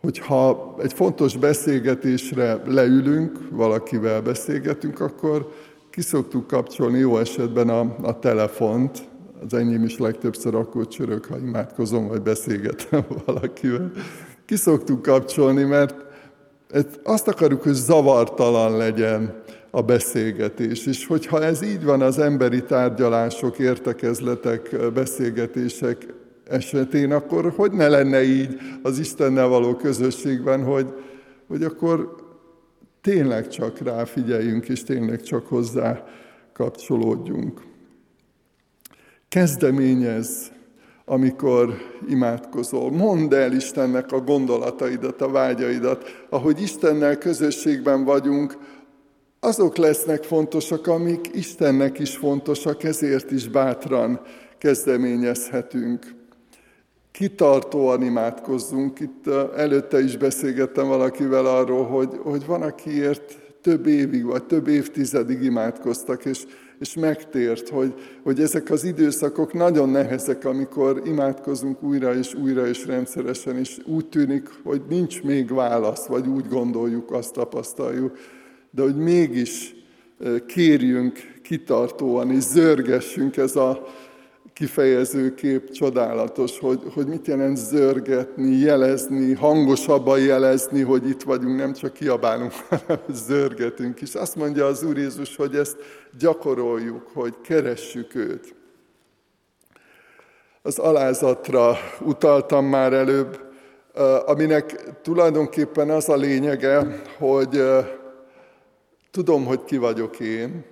Hogyha 0.00 0.74
egy 0.82 0.92
fontos 0.92 1.36
beszélgetésre 1.36 2.62
leülünk, 2.66 3.38
valakivel 3.50 4.22
beszélgetünk, 4.22 5.00
akkor 5.00 5.52
kiszoktuk 5.90 6.46
kapcsolni 6.46 6.98
jó 6.98 7.18
esetben 7.18 7.68
a, 7.68 7.96
a 8.02 8.18
telefont, 8.18 9.08
az 9.44 9.54
enyém 9.54 9.84
is 9.84 9.98
legtöbbször 9.98 10.54
akkor 10.54 10.88
csörög, 10.88 11.24
ha 11.24 11.38
imádkozom, 11.38 12.08
vagy 12.08 12.22
beszélgetem 12.22 13.04
valakivel. 13.24 13.90
Ki 14.46 14.56
szoktuk 14.56 15.02
kapcsolni, 15.02 15.62
mert 15.62 15.94
azt 17.02 17.28
akarjuk, 17.28 17.62
hogy 17.62 17.72
zavartalan 17.72 18.76
legyen 18.76 19.42
a 19.70 19.82
beszélgetés. 19.82 20.86
És 20.86 21.06
hogyha 21.06 21.42
ez 21.42 21.62
így 21.62 21.84
van 21.84 22.02
az 22.02 22.18
emberi 22.18 22.62
tárgyalások, 22.62 23.58
értekezletek, 23.58 24.92
beszélgetések 24.94 26.14
esetén, 26.48 27.12
akkor 27.12 27.52
hogy 27.56 27.72
ne 27.72 27.88
lenne 27.88 28.22
így 28.22 28.56
az 28.82 28.98
Istennel 28.98 29.48
való 29.48 29.74
közösségben, 29.74 30.64
hogy, 30.64 30.86
hogy 31.46 31.62
akkor 31.62 32.14
tényleg 33.00 33.48
csak 33.48 33.78
ráfigyeljünk, 33.78 34.68
és 34.68 34.82
tényleg 34.82 35.22
csak 35.22 35.46
hozzá 35.46 36.04
kapcsolódjunk. 36.52 37.62
Kezdeményez, 39.28 40.52
amikor 41.04 41.74
imádkozol. 42.08 42.90
Mondd 42.90 43.34
el 43.34 43.52
Istennek 43.52 44.12
a 44.12 44.20
gondolataidat, 44.20 45.20
a 45.20 45.30
vágyaidat. 45.30 46.26
Ahogy 46.30 46.60
Istennel 46.60 47.18
közösségben 47.18 48.04
vagyunk, 48.04 48.58
azok 49.40 49.76
lesznek 49.76 50.22
fontosak, 50.22 50.86
amik 50.86 51.30
Istennek 51.32 51.98
is 51.98 52.16
fontosak, 52.16 52.82
ezért 52.82 53.30
is 53.30 53.48
bátran 53.48 54.20
kezdeményezhetünk. 54.58 56.17
Kitartóan 57.18 58.02
imádkozzunk. 58.02 59.00
Itt 59.00 59.26
előtte 59.56 60.02
is 60.02 60.16
beszélgettem 60.16 60.88
valakivel 60.88 61.46
arról, 61.46 61.84
hogy, 61.84 62.18
hogy 62.22 62.46
van, 62.46 62.62
akiért 62.62 63.38
több 63.60 63.86
évig 63.86 64.24
vagy 64.24 64.44
több 64.44 64.68
évtizedig 64.68 65.42
imádkoztak, 65.42 66.24
és 66.24 66.44
és 66.78 66.94
megtért, 66.94 67.68
hogy, 67.68 67.94
hogy 68.22 68.40
ezek 68.40 68.70
az 68.70 68.84
időszakok 68.84 69.52
nagyon 69.52 69.88
nehezek, 69.88 70.44
amikor 70.44 71.02
imádkozunk 71.04 71.82
újra 71.82 72.14
és 72.14 72.34
újra 72.34 72.66
és 72.66 72.86
rendszeresen, 72.86 73.56
és 73.56 73.78
úgy 73.84 74.06
tűnik, 74.06 74.48
hogy 74.64 74.82
nincs 74.88 75.22
még 75.22 75.54
válasz, 75.54 76.06
vagy 76.06 76.26
úgy 76.26 76.48
gondoljuk, 76.48 77.12
azt 77.12 77.32
tapasztaljuk, 77.32 78.18
de 78.70 78.82
hogy 78.82 78.96
mégis 78.96 79.74
kérjünk 80.46 81.18
kitartóan, 81.42 82.30
és 82.30 82.42
zörgessünk 82.42 83.36
ez 83.36 83.56
a 83.56 83.86
kifejező 84.58 85.34
kép 85.34 85.70
csodálatos, 85.70 86.58
hogy, 86.58 86.80
hogy 86.94 87.06
mit 87.06 87.26
jelent 87.26 87.56
zörgetni, 87.56 88.56
jelezni, 88.56 89.34
hangosabban 89.34 90.20
jelezni, 90.20 90.82
hogy 90.82 91.08
itt 91.08 91.22
vagyunk, 91.22 91.56
nem 91.56 91.72
csak 91.72 91.92
kiabálunk, 91.92 92.52
hanem 92.68 93.00
zörgetünk. 93.08 94.00
És 94.00 94.14
azt 94.14 94.36
mondja 94.36 94.66
az 94.66 94.82
Úr 94.82 94.96
Jézus, 94.96 95.36
hogy 95.36 95.56
ezt 95.56 95.76
gyakoroljuk, 96.18 97.10
hogy 97.14 97.34
keressük 97.40 98.14
őt. 98.14 98.54
Az 100.62 100.78
alázatra 100.78 101.76
utaltam 102.00 102.64
már 102.64 102.92
előbb, 102.92 103.40
aminek 104.26 104.92
tulajdonképpen 105.02 105.90
az 105.90 106.08
a 106.08 106.16
lényege, 106.16 107.02
hogy 107.18 107.62
tudom, 109.10 109.44
hogy 109.44 109.64
ki 109.64 109.76
vagyok 109.76 110.20
én, 110.20 110.64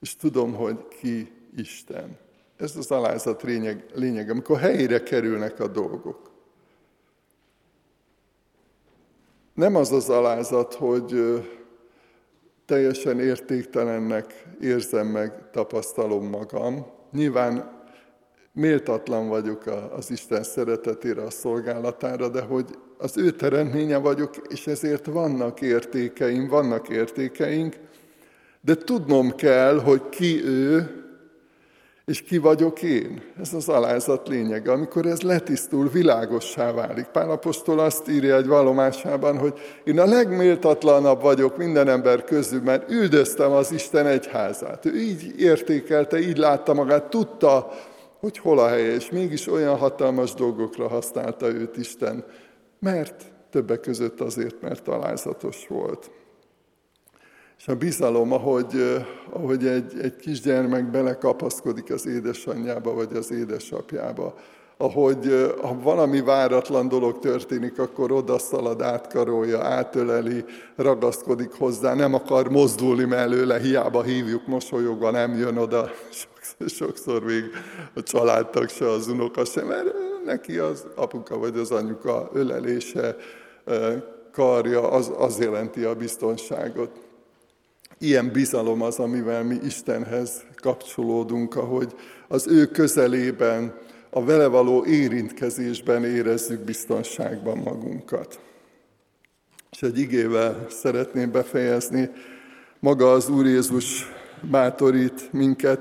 és 0.00 0.16
tudom, 0.16 0.54
hogy 0.54 0.88
ki 0.88 1.38
Isten. 1.56 2.18
Ez 2.56 2.76
az 2.76 2.90
alázat 2.90 3.42
lényeg, 3.42 3.84
lényeg, 3.94 4.30
amikor 4.30 4.58
helyére 4.58 5.02
kerülnek 5.02 5.60
a 5.60 5.66
dolgok. 5.68 6.30
Nem 9.54 9.76
az 9.76 9.92
az 9.92 10.10
alázat, 10.10 10.74
hogy 10.74 11.40
teljesen 12.64 13.20
értéktelennek 13.20 14.46
érzem 14.60 15.06
meg, 15.06 15.50
tapasztalom 15.50 16.28
magam. 16.28 16.86
Nyilván 17.12 17.78
méltatlan 18.52 19.28
vagyok 19.28 19.62
az 19.96 20.10
Isten 20.10 20.42
szeretetére, 20.42 21.22
a 21.22 21.30
szolgálatára, 21.30 22.28
de 22.28 22.40
hogy 22.40 22.78
az 22.98 23.16
ő 23.16 23.30
teremtménye 23.30 23.96
vagyok, 23.96 24.36
és 24.48 24.66
ezért 24.66 25.06
vannak 25.06 25.60
értékeim, 25.60 26.48
vannak 26.48 26.88
értékeink, 26.88 27.76
de 28.60 28.74
tudnom 28.74 29.34
kell, 29.34 29.80
hogy 29.80 30.08
ki 30.08 30.44
ő, 30.44 30.99
és 32.10 32.22
ki 32.22 32.38
vagyok 32.38 32.82
én? 32.82 33.22
Ez 33.40 33.54
az 33.54 33.68
alázat 33.68 34.28
lényege. 34.28 34.72
Amikor 34.72 35.06
ez 35.06 35.20
letisztul, 35.20 35.88
világossá 35.88 36.72
válik. 36.72 37.04
Pál 37.04 37.30
apostol 37.30 37.78
azt 37.78 38.08
írja 38.08 38.36
egy 38.36 38.46
vallomásában, 38.46 39.38
hogy 39.38 39.58
én 39.84 39.98
a 39.98 40.04
legméltatlanabb 40.04 41.22
vagyok 41.22 41.56
minden 41.56 41.88
ember 41.88 42.24
közül, 42.24 42.62
mert 42.62 42.90
üldöztem 42.90 43.52
az 43.52 43.72
Isten 43.72 44.06
egyházát. 44.06 44.86
Ő 44.86 44.96
így 44.96 45.34
értékelte, 45.38 46.18
így 46.18 46.36
látta 46.36 46.74
magát, 46.74 47.10
tudta, 47.10 47.70
hogy 48.20 48.38
hol 48.38 48.58
a 48.58 48.68
helye, 48.68 48.94
és 48.94 49.10
mégis 49.10 49.46
olyan 49.46 49.76
hatalmas 49.76 50.34
dolgokra 50.34 50.88
használta 50.88 51.46
őt 51.46 51.76
Isten, 51.76 52.24
mert 52.78 53.24
többek 53.50 53.80
között 53.80 54.20
azért, 54.20 54.60
mert 54.60 54.88
alázatos 54.88 55.66
volt. 55.68 56.10
És 57.60 57.68
a 57.68 57.74
bizalom, 57.74 58.32
ahogy, 58.32 59.02
ahogy 59.30 59.66
egy, 59.66 59.98
egy 60.02 60.16
kisgyermek 60.16 60.90
belekapaszkodik 60.90 61.92
az 61.92 62.06
édesanyjába 62.06 62.94
vagy 62.94 63.16
az 63.16 63.30
édesapjába, 63.30 64.34
ahogy 64.76 65.52
ha 65.62 65.80
valami 65.82 66.20
váratlan 66.20 66.88
dolog 66.88 67.18
történik, 67.18 67.78
akkor 67.78 68.12
odaszalad, 68.12 68.82
átkarolja, 68.82 69.64
átöleli, 69.64 70.44
ragaszkodik 70.76 71.52
hozzá, 71.52 71.94
nem 71.94 72.14
akar 72.14 72.50
mozdulni 72.50 73.04
mellőle, 73.04 73.58
hiába 73.58 74.02
hívjuk, 74.02 74.46
mosolyogva 74.46 75.10
nem 75.10 75.36
jön 75.36 75.56
oda, 75.56 75.90
sokszor, 76.10 76.68
sokszor 76.68 77.24
még 77.24 77.44
a 77.94 78.02
családtag 78.02 78.68
se, 78.68 78.90
az 78.90 79.08
unoka 79.08 79.44
sem, 79.44 79.66
mert 79.66 79.94
neki 80.24 80.58
az 80.58 80.86
apuka 80.94 81.38
vagy 81.38 81.58
az 81.58 81.70
anyuka 81.70 82.30
ölelése, 82.32 83.16
karja, 84.32 84.90
az, 84.90 85.12
az 85.18 85.38
jelenti 85.38 85.82
a 85.82 85.94
biztonságot. 85.94 87.09
Ilyen 88.02 88.30
bizalom 88.32 88.82
az, 88.82 88.98
amivel 88.98 89.44
mi 89.44 89.58
Istenhez 89.64 90.44
kapcsolódunk, 90.56 91.56
ahogy 91.56 91.94
az 92.28 92.46
ő 92.48 92.66
közelében, 92.66 93.74
a 94.10 94.24
vele 94.24 94.46
való 94.46 94.84
érintkezésben 94.84 96.04
érezzük 96.04 96.60
biztonságban 96.60 97.58
magunkat. 97.58 98.40
És 99.70 99.82
egy 99.82 99.98
igével 99.98 100.66
szeretném 100.68 101.30
befejezni, 101.30 102.10
maga 102.78 103.12
az 103.12 103.28
Úr 103.28 103.46
Jézus 103.46 104.10
bátorít 104.50 105.32
minket, 105.32 105.80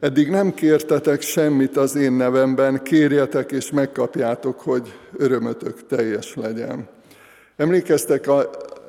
eddig 0.00 0.30
nem 0.30 0.54
kértetek 0.54 1.20
semmit 1.20 1.76
az 1.76 1.94
én 1.94 2.12
nevemben, 2.12 2.82
kérjetek 2.82 3.52
és 3.52 3.70
megkapjátok, 3.70 4.60
hogy 4.60 4.92
örömötök 5.16 5.86
teljes 5.86 6.34
legyen. 6.34 6.88
Emlékeztek, 7.56 8.28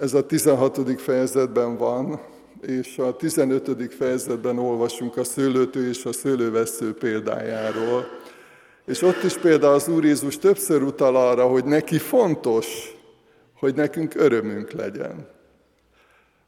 ez 0.02 0.14
a 0.14 0.26
16. 0.26 1.02
fejezetben 1.02 1.78
van, 1.78 2.20
és 2.68 2.98
a 2.98 3.16
15. 3.16 3.94
fejezetben 3.94 4.60
olvasunk 4.60 5.18
a 5.18 5.24
szőlőtő 5.24 5.88
és 5.88 6.06
a 6.06 6.12
szőlővesző 6.12 6.94
példájáról. 6.94 8.08
És 8.86 9.02
ott 9.02 9.24
is 9.24 9.38
például 9.38 9.74
az 9.74 9.88
Úr 9.88 10.06
Jézus 10.06 10.38
többször 10.38 10.82
utal 10.82 11.16
arra, 11.16 11.48
hogy 11.48 11.66
neki 11.66 11.98
fontos, 11.98 12.96
hogy 13.54 13.76
nekünk 13.76 14.16
örömünk 14.16 14.72
legyen. 14.72 15.28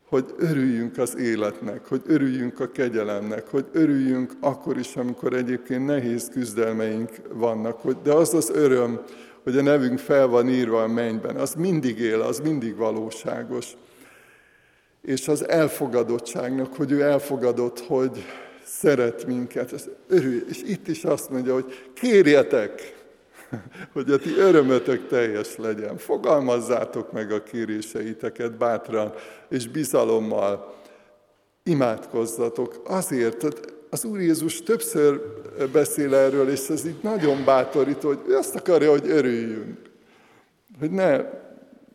Hogy 0.06 0.26
örüljünk 0.38 0.98
az 0.98 1.18
életnek, 1.18 1.86
hogy 1.86 2.02
örüljünk 2.06 2.60
a 2.60 2.72
kegyelemnek, 2.72 3.48
hogy 3.48 3.66
örüljünk 3.72 4.32
akkor 4.40 4.78
is, 4.78 4.96
amikor 4.96 5.34
egyébként 5.34 5.86
nehéz 5.86 6.30
küzdelmeink 6.30 7.10
vannak. 7.34 7.92
De 8.04 8.14
az 8.14 8.34
az 8.34 8.50
öröm, 8.54 9.02
hogy 9.44 9.58
a 9.58 9.62
nevünk 9.62 10.00
fel 10.00 10.28
van 10.28 10.50
írva 10.50 10.84
a 10.84 10.88
mennyben, 10.88 11.36
az 11.36 11.54
mindig 11.54 12.00
él, 12.00 12.22
az 12.22 12.40
mindig 12.40 12.76
valóságos 12.76 13.76
és 15.02 15.28
az 15.28 15.48
elfogadottságnak, 15.48 16.76
hogy 16.76 16.92
ő 16.92 17.02
elfogadott, 17.02 17.80
hogy 17.80 18.26
szeret 18.66 19.26
minket. 19.26 19.74
Ez 19.74 19.90
örül. 20.08 20.50
És 20.50 20.62
itt 20.66 20.88
is 20.88 21.04
azt 21.04 21.30
mondja, 21.30 21.54
hogy 21.54 21.90
kérjetek, 21.94 22.98
hogy 23.94 24.12
a 24.12 24.18
ti 24.18 24.38
örömötök 24.38 25.08
teljes 25.08 25.58
legyen. 25.58 25.98
Fogalmazzátok 25.98 27.12
meg 27.12 27.32
a 27.32 27.44
kéréseiteket 27.44 28.58
bátran 28.58 29.14
és 29.50 29.68
bizalommal. 29.68 30.78
Imádkozzatok 31.64 32.82
azért, 32.86 33.48
az 33.90 34.04
Úr 34.04 34.20
Jézus 34.20 34.62
többször 34.62 35.22
beszél 35.72 36.16
erről, 36.16 36.50
és 36.50 36.70
ez 36.70 36.86
így 36.86 37.00
nagyon 37.02 37.46
bátorít, 37.46 38.02
hogy 38.02 38.20
ő 38.28 38.36
azt 38.36 38.56
akarja, 38.56 38.90
hogy 38.90 39.10
örüljünk. 39.10 39.78
Hogy 40.80 40.92
ne 40.92 41.22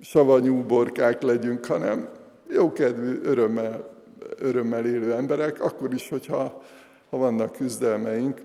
savanyú 0.00 0.62
borkák 0.62 1.22
legyünk, 1.22 1.64
hanem 1.64 2.08
jókedvű, 2.54 3.20
örömmel, 3.22 4.02
örömmel 4.38 4.86
élő 4.86 5.12
emberek, 5.12 5.62
akkor 5.62 5.94
is, 5.94 6.08
hogyha 6.08 6.62
ha 7.10 7.16
vannak 7.16 7.52
küzdelmeink. 7.52 8.40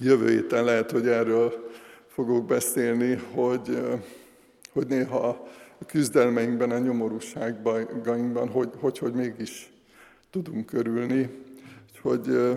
Jövő 0.00 0.28
héten 0.28 0.64
lehet, 0.64 0.90
hogy 0.90 1.08
erről 1.08 1.70
fogok 2.06 2.46
beszélni, 2.46 3.14
hogy, 3.34 3.82
hogy 4.72 4.86
néha 4.86 5.28
a 5.80 5.84
küzdelmeinkben, 5.86 6.70
a 6.70 6.78
nyomorúságainkban, 6.78 8.48
hogy, 8.48 8.70
hogy, 8.80 8.98
hogy 8.98 9.12
mégis 9.12 9.72
tudunk 10.30 10.72
örülni. 10.72 11.30
Hogy 12.02 12.56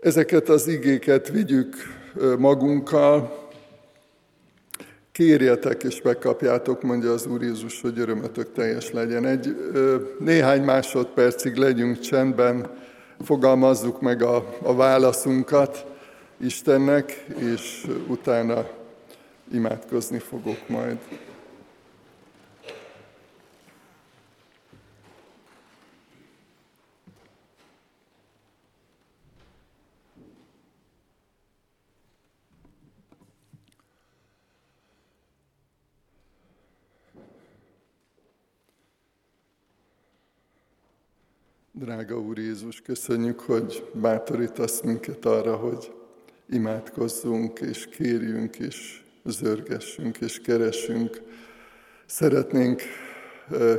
ezeket 0.00 0.48
az 0.48 0.66
igéket 0.66 1.28
vigyük 1.28 1.76
magunkkal, 2.38 3.41
Kérjetek 5.12 5.82
és 5.82 6.02
megkapjátok, 6.02 6.82
mondja 6.82 7.12
az 7.12 7.26
Úr 7.26 7.42
Jézus, 7.42 7.80
hogy 7.80 7.98
örömötök 7.98 8.52
teljes 8.52 8.90
legyen. 8.90 9.26
Egy 9.26 9.56
néhány 10.18 10.62
másodpercig 10.62 11.56
legyünk 11.56 11.98
csendben, 11.98 12.70
fogalmazzuk 13.24 14.00
meg 14.00 14.22
a, 14.22 14.56
a 14.62 14.74
válaszunkat 14.74 15.86
Istennek, 16.40 17.24
és 17.38 17.86
utána 18.08 18.68
imádkozni 19.52 20.18
fogok 20.18 20.68
majd. 20.68 20.98
Drága 41.84 42.18
Úr 42.18 42.38
Jézus, 42.38 42.80
köszönjük, 42.80 43.40
hogy 43.40 43.90
bátorítasz 43.92 44.80
minket 44.80 45.24
arra, 45.24 45.56
hogy 45.56 45.92
imádkozzunk, 46.50 47.58
és 47.58 47.86
kérjünk, 47.86 48.56
és 48.56 49.02
zörgessünk, 49.24 50.16
és 50.16 50.40
keresünk. 50.40 51.22
Szeretnénk 52.06 52.82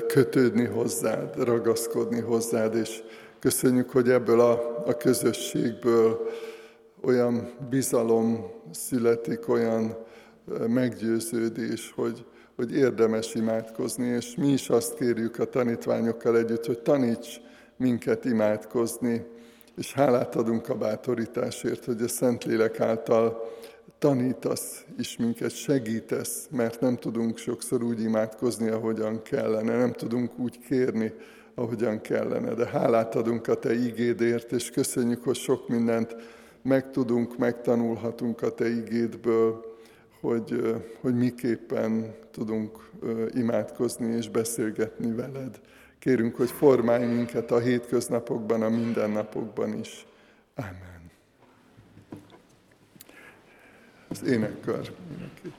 kötődni 0.08 0.66
hozzád, 0.66 1.44
ragaszkodni 1.44 2.20
hozzád, 2.20 2.76
és 2.76 3.04
köszönjük, 3.40 3.90
hogy 3.90 4.10
ebből 4.10 4.40
a, 4.40 4.88
a 4.88 4.98
közösségből 4.98 6.30
olyan 7.02 7.52
bizalom 7.70 8.52
születik, 8.72 9.50
olyan 9.50 9.98
meggyőződés, 10.68 11.92
hogy, 11.96 12.26
hogy 12.56 12.76
érdemes 12.76 13.34
imádkozni, 13.34 14.06
és 14.06 14.36
mi 14.36 14.48
is 14.48 14.70
azt 14.70 14.96
kérjük 14.96 15.40
a 15.40 15.46
tanítványokkal 15.46 16.38
együtt, 16.38 16.66
hogy 16.66 16.80
taníts 16.80 17.52
minket 17.78 18.26
imádkozni, 18.26 19.26
és 19.78 19.94
hálát 19.94 20.36
adunk 20.36 20.70
a 20.70 20.76
bátorításért, 20.76 21.86
hogy 21.86 22.02
a 22.02 22.08
Szentlélek 22.08 22.80
által 22.80 23.52
tanítasz 24.00 24.86
is 24.98 25.18
minket, 25.18 25.52
segítesz, 25.52 26.48
mert 26.52 26.80
nem 26.80 26.96
tudunk 26.96 27.38
sokszor 27.38 27.84
úgy 27.84 28.02
imádkozni, 28.02 28.70
ahogyan 28.70 29.22
kellene, 29.22 29.78
nem 29.78 29.92
tudunk 29.92 30.40
úgy 30.40 30.60
kérni, 30.60 31.14
ahogyan 31.56 32.02
kellene, 32.02 32.54
de 32.54 32.66
hálát 32.66 33.16
adunk 33.16 33.48
a 33.48 33.60
Te 33.60 33.74
igédért, 33.74 34.52
és 34.52 34.70
köszönjük, 34.70 35.24
hogy 35.24 35.36
sok 35.36 35.68
mindent 35.68 36.16
megtudunk, 36.62 37.38
megtanulhatunk 37.38 38.42
a 38.42 38.54
Te 38.54 38.70
igédből, 38.70 39.66
hogy, 40.22 40.76
hogy 41.02 41.16
miképpen 41.16 42.16
tudunk 42.32 42.90
imádkozni 43.34 44.16
és 44.16 44.30
beszélgetni 44.30 45.12
veled. 45.12 45.60
Kérünk, 46.04 46.36
hogy 46.36 46.52
formálj 46.52 47.06
minket 47.06 47.52
a 47.52 47.60
hétköznapokban, 47.60 48.62
a 48.62 48.70
mindennapokban 48.70 49.80
is. 49.80 50.06
Amen. 50.56 51.12
Az 54.08 54.24
énekkar 54.24 54.96
mindenkit. 55.10 55.56